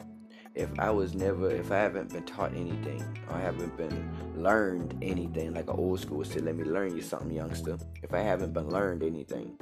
If 0.54 0.70
I 0.80 0.89
was 0.89 1.15
never, 1.15 1.50
if 1.50 1.72
I 1.72 1.78
haven't 1.78 2.12
been 2.12 2.26
taught 2.26 2.52
anything, 2.54 3.02
or 3.30 3.38
I 3.38 3.41
haven't 3.41 3.78
been 3.78 4.12
learned 4.36 4.98
anything, 5.02 5.54
like 5.54 5.70
an 5.70 5.78
old 5.78 6.02
school 6.02 6.26
said, 6.26 6.44
let 6.44 6.58
me 6.58 6.65
learn 6.65 6.94
you 6.94 7.02
something, 7.02 7.32
youngster. 7.32 7.78
If 8.04 8.13
I 8.13 8.20
haven't 8.20 8.52
been 8.52 8.70
learned 8.70 9.02
anything, 9.02 9.58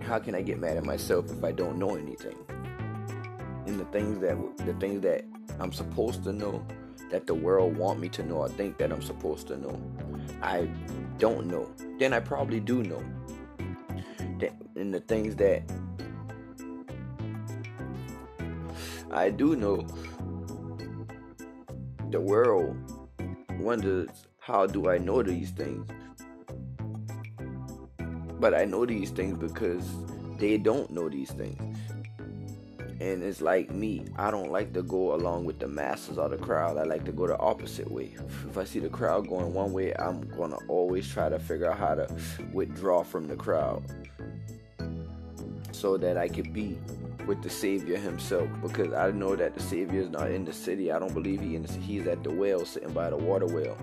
how 0.00 0.18
can 0.18 0.34
I 0.34 0.42
get 0.42 0.58
mad 0.58 0.76
at 0.76 0.84
myself 0.84 1.30
if 1.30 1.42
I 1.42 1.52
don't 1.52 1.78
know 1.78 1.96
anything? 1.96 2.36
And 3.66 3.80
the 3.80 3.86
things 3.86 4.18
that 4.20 4.36
the 4.66 4.74
things 4.74 5.00
that 5.02 5.24
I'm 5.58 5.72
supposed 5.72 6.24
to 6.24 6.32
know, 6.32 6.66
that 7.10 7.26
the 7.26 7.34
world 7.34 7.76
want 7.76 8.00
me 8.00 8.08
to 8.08 8.22
know, 8.22 8.42
I 8.42 8.48
think 8.48 8.78
that 8.78 8.92
I'm 8.92 9.02
supposed 9.02 9.46
to 9.48 9.56
know. 9.56 9.80
I 10.42 10.68
don't 11.18 11.46
know, 11.46 11.68
then 11.98 12.12
I 12.12 12.20
probably 12.20 12.60
do 12.60 12.82
know. 12.82 13.02
And 14.76 14.94
the 14.94 15.00
things 15.00 15.36
that 15.36 15.62
I 19.10 19.30
do 19.30 19.56
know, 19.56 19.86
the 22.10 22.20
world 22.20 22.76
wonders 23.58 24.08
how 24.50 24.66
do 24.66 24.90
I 24.90 24.98
know 24.98 25.22
these 25.22 25.50
things? 25.50 25.86
But 28.40 28.54
I 28.54 28.64
know 28.64 28.84
these 28.86 29.10
things 29.10 29.38
because 29.38 29.84
they 30.38 30.56
don't 30.56 30.90
know 30.90 31.08
these 31.08 31.30
things 31.30 31.78
and 33.00 33.22
it's 33.22 33.40
like 33.40 33.70
me 33.70 34.04
i 34.16 34.30
don't 34.30 34.52
like 34.52 34.72
to 34.72 34.82
go 34.82 35.14
along 35.14 35.44
with 35.44 35.58
the 35.58 35.66
masses 35.66 36.18
or 36.18 36.28
the 36.28 36.36
crowd. 36.36 36.76
I 36.76 36.84
like 36.84 37.04
to 37.06 37.12
go 37.12 37.26
the 37.26 37.38
opposite 37.38 37.90
way. 37.90 38.14
If 38.48 38.58
i 38.58 38.64
see 38.64 38.78
the 38.78 38.88
crowd 38.88 39.28
going 39.28 39.52
one 39.54 39.72
way 39.72 39.94
i'm 39.94 40.28
gonna 40.36 40.58
always 40.68 41.08
try 41.08 41.28
to 41.28 41.38
figure 41.38 41.70
out 41.70 41.78
how 41.78 41.94
to 41.94 42.16
withdraw 42.52 43.02
from 43.02 43.26
the 43.26 43.36
crowd 43.36 43.82
so 45.72 45.96
that 45.96 46.16
i 46.16 46.28
could 46.28 46.52
be 46.52 46.78
with 47.26 47.42
the 47.42 47.50
savior 47.50 47.96
himself. 47.96 48.48
Because 48.62 48.92
i 48.92 49.10
know 49.10 49.34
that 49.34 49.54
the 49.54 49.62
savior 49.62 50.00
is 50.00 50.10
not 50.10 50.30
in 50.30 50.44
the 50.44 50.52
city. 50.52 50.92
I 50.92 50.98
don't 50.98 51.14
believe 51.14 51.40
he 51.40 51.56
in 51.56 51.62
the, 51.62 51.72
he's 51.72 52.06
at 52.06 52.22
the 52.22 52.30
well 52.30 52.64
sitting 52.64 52.92
by 52.92 53.10
the 53.10 53.16
water 53.16 53.46
well 53.46 53.76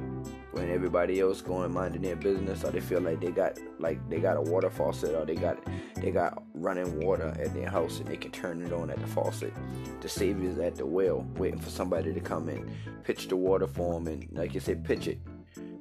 when 0.57 0.71
everybody 0.71 1.19
else 1.19 1.41
going 1.41 1.71
minding 1.71 2.01
their 2.01 2.15
business 2.15 2.63
or 2.63 2.71
they 2.71 2.79
feel 2.79 2.99
like 2.99 3.21
they 3.21 3.31
got 3.31 3.57
like 3.79 3.97
they 4.09 4.19
got 4.19 4.37
a 4.37 4.41
water 4.41 4.69
faucet 4.69 5.13
or 5.13 5.25
they 5.25 5.35
got 5.35 5.57
they 5.95 6.11
got 6.11 6.43
running 6.53 6.99
water 6.99 7.33
at 7.39 7.53
their 7.53 7.69
house 7.69 7.99
and 7.99 8.07
they 8.07 8.17
can 8.17 8.31
turn 8.31 8.61
it 8.61 8.73
on 8.73 8.89
at 8.89 8.99
the 8.99 9.07
faucet. 9.07 9.53
The 10.01 10.09
savior's 10.09 10.57
at 10.57 10.75
the 10.75 10.85
well 10.85 11.25
waiting 11.35 11.59
for 11.59 11.69
somebody 11.69 12.13
to 12.13 12.19
come 12.19 12.49
and 12.49 12.69
pitch 13.03 13.27
the 13.27 13.35
water 13.35 13.67
for 13.67 13.93
them 13.93 14.07
and 14.07 14.27
like 14.31 14.53
you 14.53 14.59
said 14.59 14.83
pitch 14.83 15.07
it. 15.07 15.19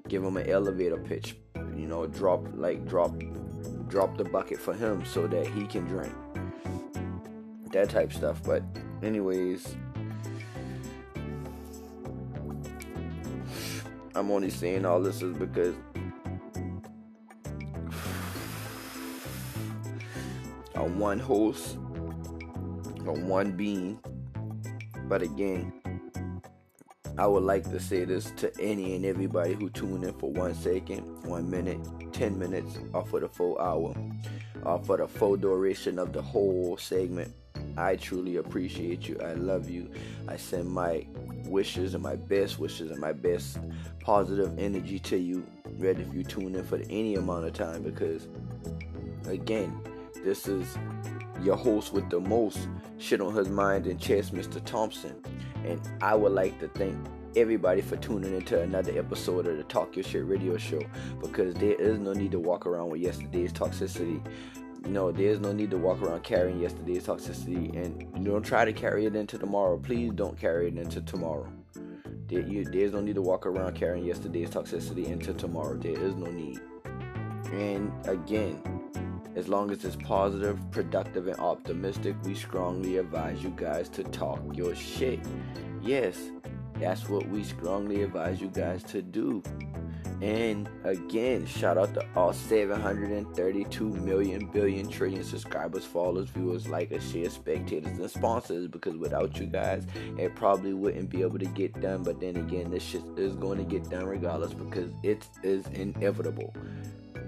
Give 0.09 0.23
him 0.23 0.37
an 0.37 0.49
elevator 0.49 0.99
pitch. 0.99 1.37
You 1.55 1.87
know, 1.87 2.07
drop 2.07 2.47
like 2.55 2.87
drop 2.87 3.15
drop 3.89 4.17
the 4.17 4.25
bucket 4.25 4.59
for 4.59 4.75
him 4.75 5.05
so 5.05 5.27
that 5.27 5.47
he 5.47 5.67
can 5.67 5.85
drink. 5.87 6.15
That 7.73 7.91
type 7.91 8.13
stuff. 8.13 8.43
But 8.43 8.63
anyways, 9.03 9.75
I'm 14.17 14.31
only 14.31 14.49
saying 14.49 14.87
all 14.87 15.03
this 15.03 15.21
is 15.21 15.37
because 15.37 15.75
I'm 20.75 20.99
one 20.99 21.19
host, 21.19 21.77
I'm 23.07 23.29
one 23.29 23.53
being. 23.53 24.01
But 25.07 25.21
again, 25.21 25.71
I 27.19 27.27
would 27.27 27.43
like 27.43 27.71
to 27.71 27.79
say 27.79 28.07
this 28.07 28.31
to 28.39 28.51
any 28.59 28.97
and 28.97 29.05
everybody 29.05 29.53
who 29.53 29.69
tune 29.69 30.03
in 30.03 30.19
for 30.19 30.33
one 30.33 30.55
second, 30.55 31.03
one 31.27 31.51
minute, 31.51 31.87
ten 32.15 32.39
minutes, 32.39 32.79
or 32.95 33.05
for 33.05 33.21
the 33.21 33.29
full 33.29 33.59
hour, 33.59 33.95
or 34.63 34.83
for 34.85 34.97
the 34.97 35.07
full 35.07 35.37
duration 35.37 35.99
of 35.99 36.15
the 36.15 36.23
whole 36.23 36.79
segment. 36.79 37.35
I 37.77 37.97
truly 37.97 38.37
appreciate 38.37 39.09
you. 39.09 39.19
I 39.23 39.35
love 39.35 39.69
you. 39.69 39.91
I 40.29 40.37
send 40.37 40.69
my 40.69 41.07
wishes 41.47 41.95
and 41.95 42.03
my 42.03 42.17
best 42.17 42.59
wishes 42.59 42.91
and 42.91 43.01
my 43.01 43.13
best 43.13 43.59
positive 44.01 44.59
energy 44.59 44.99
to 45.01 45.17
you. 45.17 45.47
Ready 45.79 46.03
if 46.03 46.15
you 46.15 46.25
tune 46.25 46.55
in 46.55 46.65
for 46.65 46.81
any 46.89 47.17
amount 47.17 47.45
of 47.45 47.53
time 47.53 47.83
because, 47.83 48.29
again, 49.27 49.79
this 50.25 50.49
is 50.49 50.77
your 51.43 51.57
host 51.57 51.93
with 51.93 52.09
the 52.09 52.21
most 52.21 52.69
shit 52.99 53.21
on 53.21 53.35
his 53.35 53.49
mind 53.49 53.87
and 53.87 54.01
chest, 54.01 54.35
Mr. 54.35 54.65
Thompson. 54.65 55.23
And 55.65 55.81
I 56.01 56.15
would 56.15 56.33
like 56.33 56.59
to 56.61 56.69
thank 56.69 56.97
everybody 57.37 57.83
for 57.83 57.97
tuning 57.97 58.35
into 58.35 58.61
another 58.61 58.99
episode 58.99 59.47
of 59.47 59.59
the 59.59 59.63
Talk 59.65 59.95
Your 59.95 60.05
Shit 60.05 60.27
radio 60.27 60.57
show 60.57 60.81
because 61.21 61.55
there 61.55 61.75
is 61.75 61.99
no 61.99 62.15
need 62.15 62.31
to 62.31 62.39
walk 62.41 62.65
around 62.67 62.89
with 62.89 63.03
yesterday's 63.03 63.53
toxicity. 63.53 64.25
No, 64.89 65.11
there's 65.11 65.41
no 65.41 65.53
need 65.53 65.71
to 65.71 65.79
walk 65.79 66.01
around 66.01 66.23
carrying 66.23 66.61
yesterday's 66.61 67.07
toxicity 67.07 67.75
and 67.77 68.25
don't 68.25 68.43
try 68.43 68.65
to 68.65 68.73
carry 68.73 69.07
it 69.07 69.17
into 69.17 69.37
tomorrow. 69.37 69.79
Please 69.79 70.13
don't 70.15 70.39
carry 70.39 70.69
it 70.69 70.79
into 70.79 71.01
tomorrow. 71.01 71.49
There, 72.29 72.41
you, 72.41 72.65
there's 72.65 72.93
no 72.93 73.01
need 73.01 73.17
to 73.17 73.23
walk 73.23 73.47
around 73.47 73.75
carrying 73.75 74.05
yesterday's 74.05 74.51
toxicity 74.51 75.07
into 75.07 75.35
tomorrow. 75.35 75.77
There 75.77 75.99
is 75.99 76.15
no 76.15 76.27
need. 76.31 76.61
And 77.53 77.93
again, 78.07 78.61
as 79.37 79.49
long 79.49 79.71
as 79.71 79.85
it's 79.85 79.97
positive, 79.97 80.59
productive, 80.71 81.29
and 81.29 81.39
optimistic, 81.39 82.17
we 82.25 82.35
strongly 82.35 82.97
advise 82.97 83.43
you 83.43 83.51
guys 83.57 83.89
to 83.91 84.05
talk 84.05 84.41
your 84.55 84.75
shit. 84.75 85.21
Yes, 85.83 86.31
that's 86.81 87.09
what 87.09 87.29
we 87.29 87.45
strongly 87.45 88.03
advise 88.03 88.41
you 88.41 88.49
guys 88.49 88.83
to 88.85 89.03
do. 89.03 89.43
And 90.23 90.69
again, 90.85 91.45
shout 91.45 91.77
out 91.77 91.93
to 91.95 92.07
all 92.17 92.33
732 92.33 93.85
million 93.85 94.47
billion 94.47 94.89
trillion 94.89 95.23
subscribers, 95.23 95.85
followers, 95.85 96.29
viewers, 96.31 96.65
likers, 96.65 97.13
shares, 97.13 97.35
spectators, 97.35 97.99
and 97.99 98.11
sponsors. 98.11 98.67
Because 98.67 98.97
without 98.97 99.39
you 99.39 99.47
guys, 99.47 99.87
it 100.19 100.35
probably 100.35 100.73
wouldn't 100.73 101.11
be 101.11 101.21
able 101.21 101.39
to 101.39 101.47
get 101.47 101.79
done. 101.81 102.03
But 102.03 102.21
then 102.21 102.37
again, 102.37 102.71
this 102.71 102.83
shit 102.83 103.03
is 103.17 103.35
going 103.37 103.59
to 103.59 103.65
get 103.65 103.91
done 103.91 104.07
regardless 104.07 104.55
because 104.55 104.91
it 105.03 105.29
is 105.43 105.67
inevitable. 105.69 106.55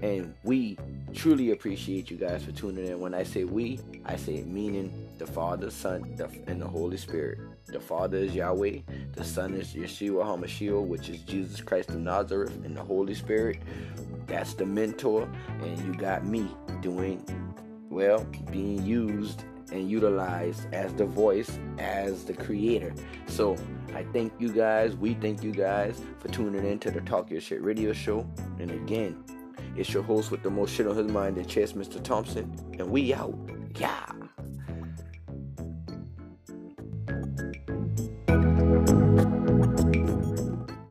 And 0.01 0.33
we 0.43 0.77
truly 1.13 1.51
appreciate 1.51 2.09
you 2.09 2.17
guys 2.17 2.43
for 2.43 2.51
tuning 2.53 2.87
in. 2.87 2.99
When 2.99 3.13
I 3.13 3.23
say 3.23 3.43
we, 3.43 3.79
I 4.05 4.15
say 4.15 4.43
meaning 4.43 5.08
the 5.19 5.27
Father, 5.27 5.69
Son, 5.69 6.17
and 6.47 6.61
the 6.61 6.67
Holy 6.67 6.97
Spirit. 6.97 7.39
The 7.67 7.79
Father 7.79 8.17
is 8.17 8.33
Yahweh, 8.33 8.79
the 9.13 9.23
Son 9.23 9.53
is 9.53 9.73
Yeshua 9.73 10.23
HaMashiach, 10.23 10.87
which 10.87 11.09
is 11.09 11.21
Jesus 11.21 11.61
Christ 11.61 11.89
of 11.89 11.97
Nazareth, 11.97 12.55
and 12.63 12.75
the 12.75 12.81
Holy 12.81 13.13
Spirit, 13.13 13.59
that's 14.27 14.53
the 14.53 14.65
mentor. 14.65 15.29
And 15.61 15.77
you 15.85 15.93
got 15.93 16.25
me 16.25 16.47
doing, 16.81 17.23
well, 17.89 18.25
being 18.49 18.83
used 18.85 19.43
and 19.71 19.89
utilized 19.89 20.73
as 20.73 20.93
the 20.93 21.05
voice, 21.05 21.59
as 21.77 22.23
the 22.23 22.33
creator. 22.33 22.93
So 23.27 23.57
I 23.93 24.03
thank 24.13 24.33
you 24.39 24.51
guys. 24.51 24.95
We 24.95 25.15
thank 25.15 25.43
you 25.43 25.51
guys 25.51 26.01
for 26.19 26.29
tuning 26.29 26.65
in 26.65 26.79
to 26.79 26.91
the 26.91 27.01
Talk 27.01 27.29
Your 27.29 27.41
Shit 27.41 27.61
radio 27.61 27.91
show. 27.91 28.25
And 28.59 28.71
again, 28.71 29.23
it's 29.75 29.93
your 29.93 30.03
host 30.03 30.31
with 30.31 30.43
the 30.43 30.49
most 30.49 30.73
shit 30.73 30.87
on 30.87 30.95
his 30.95 31.11
mind 31.11 31.37
and 31.37 31.47
chest, 31.47 31.77
Mr. 31.77 32.01
Thompson. 32.01 32.51
And 32.79 32.89
we 32.89 33.13
out. 33.13 33.37
Yeah. 33.75 34.18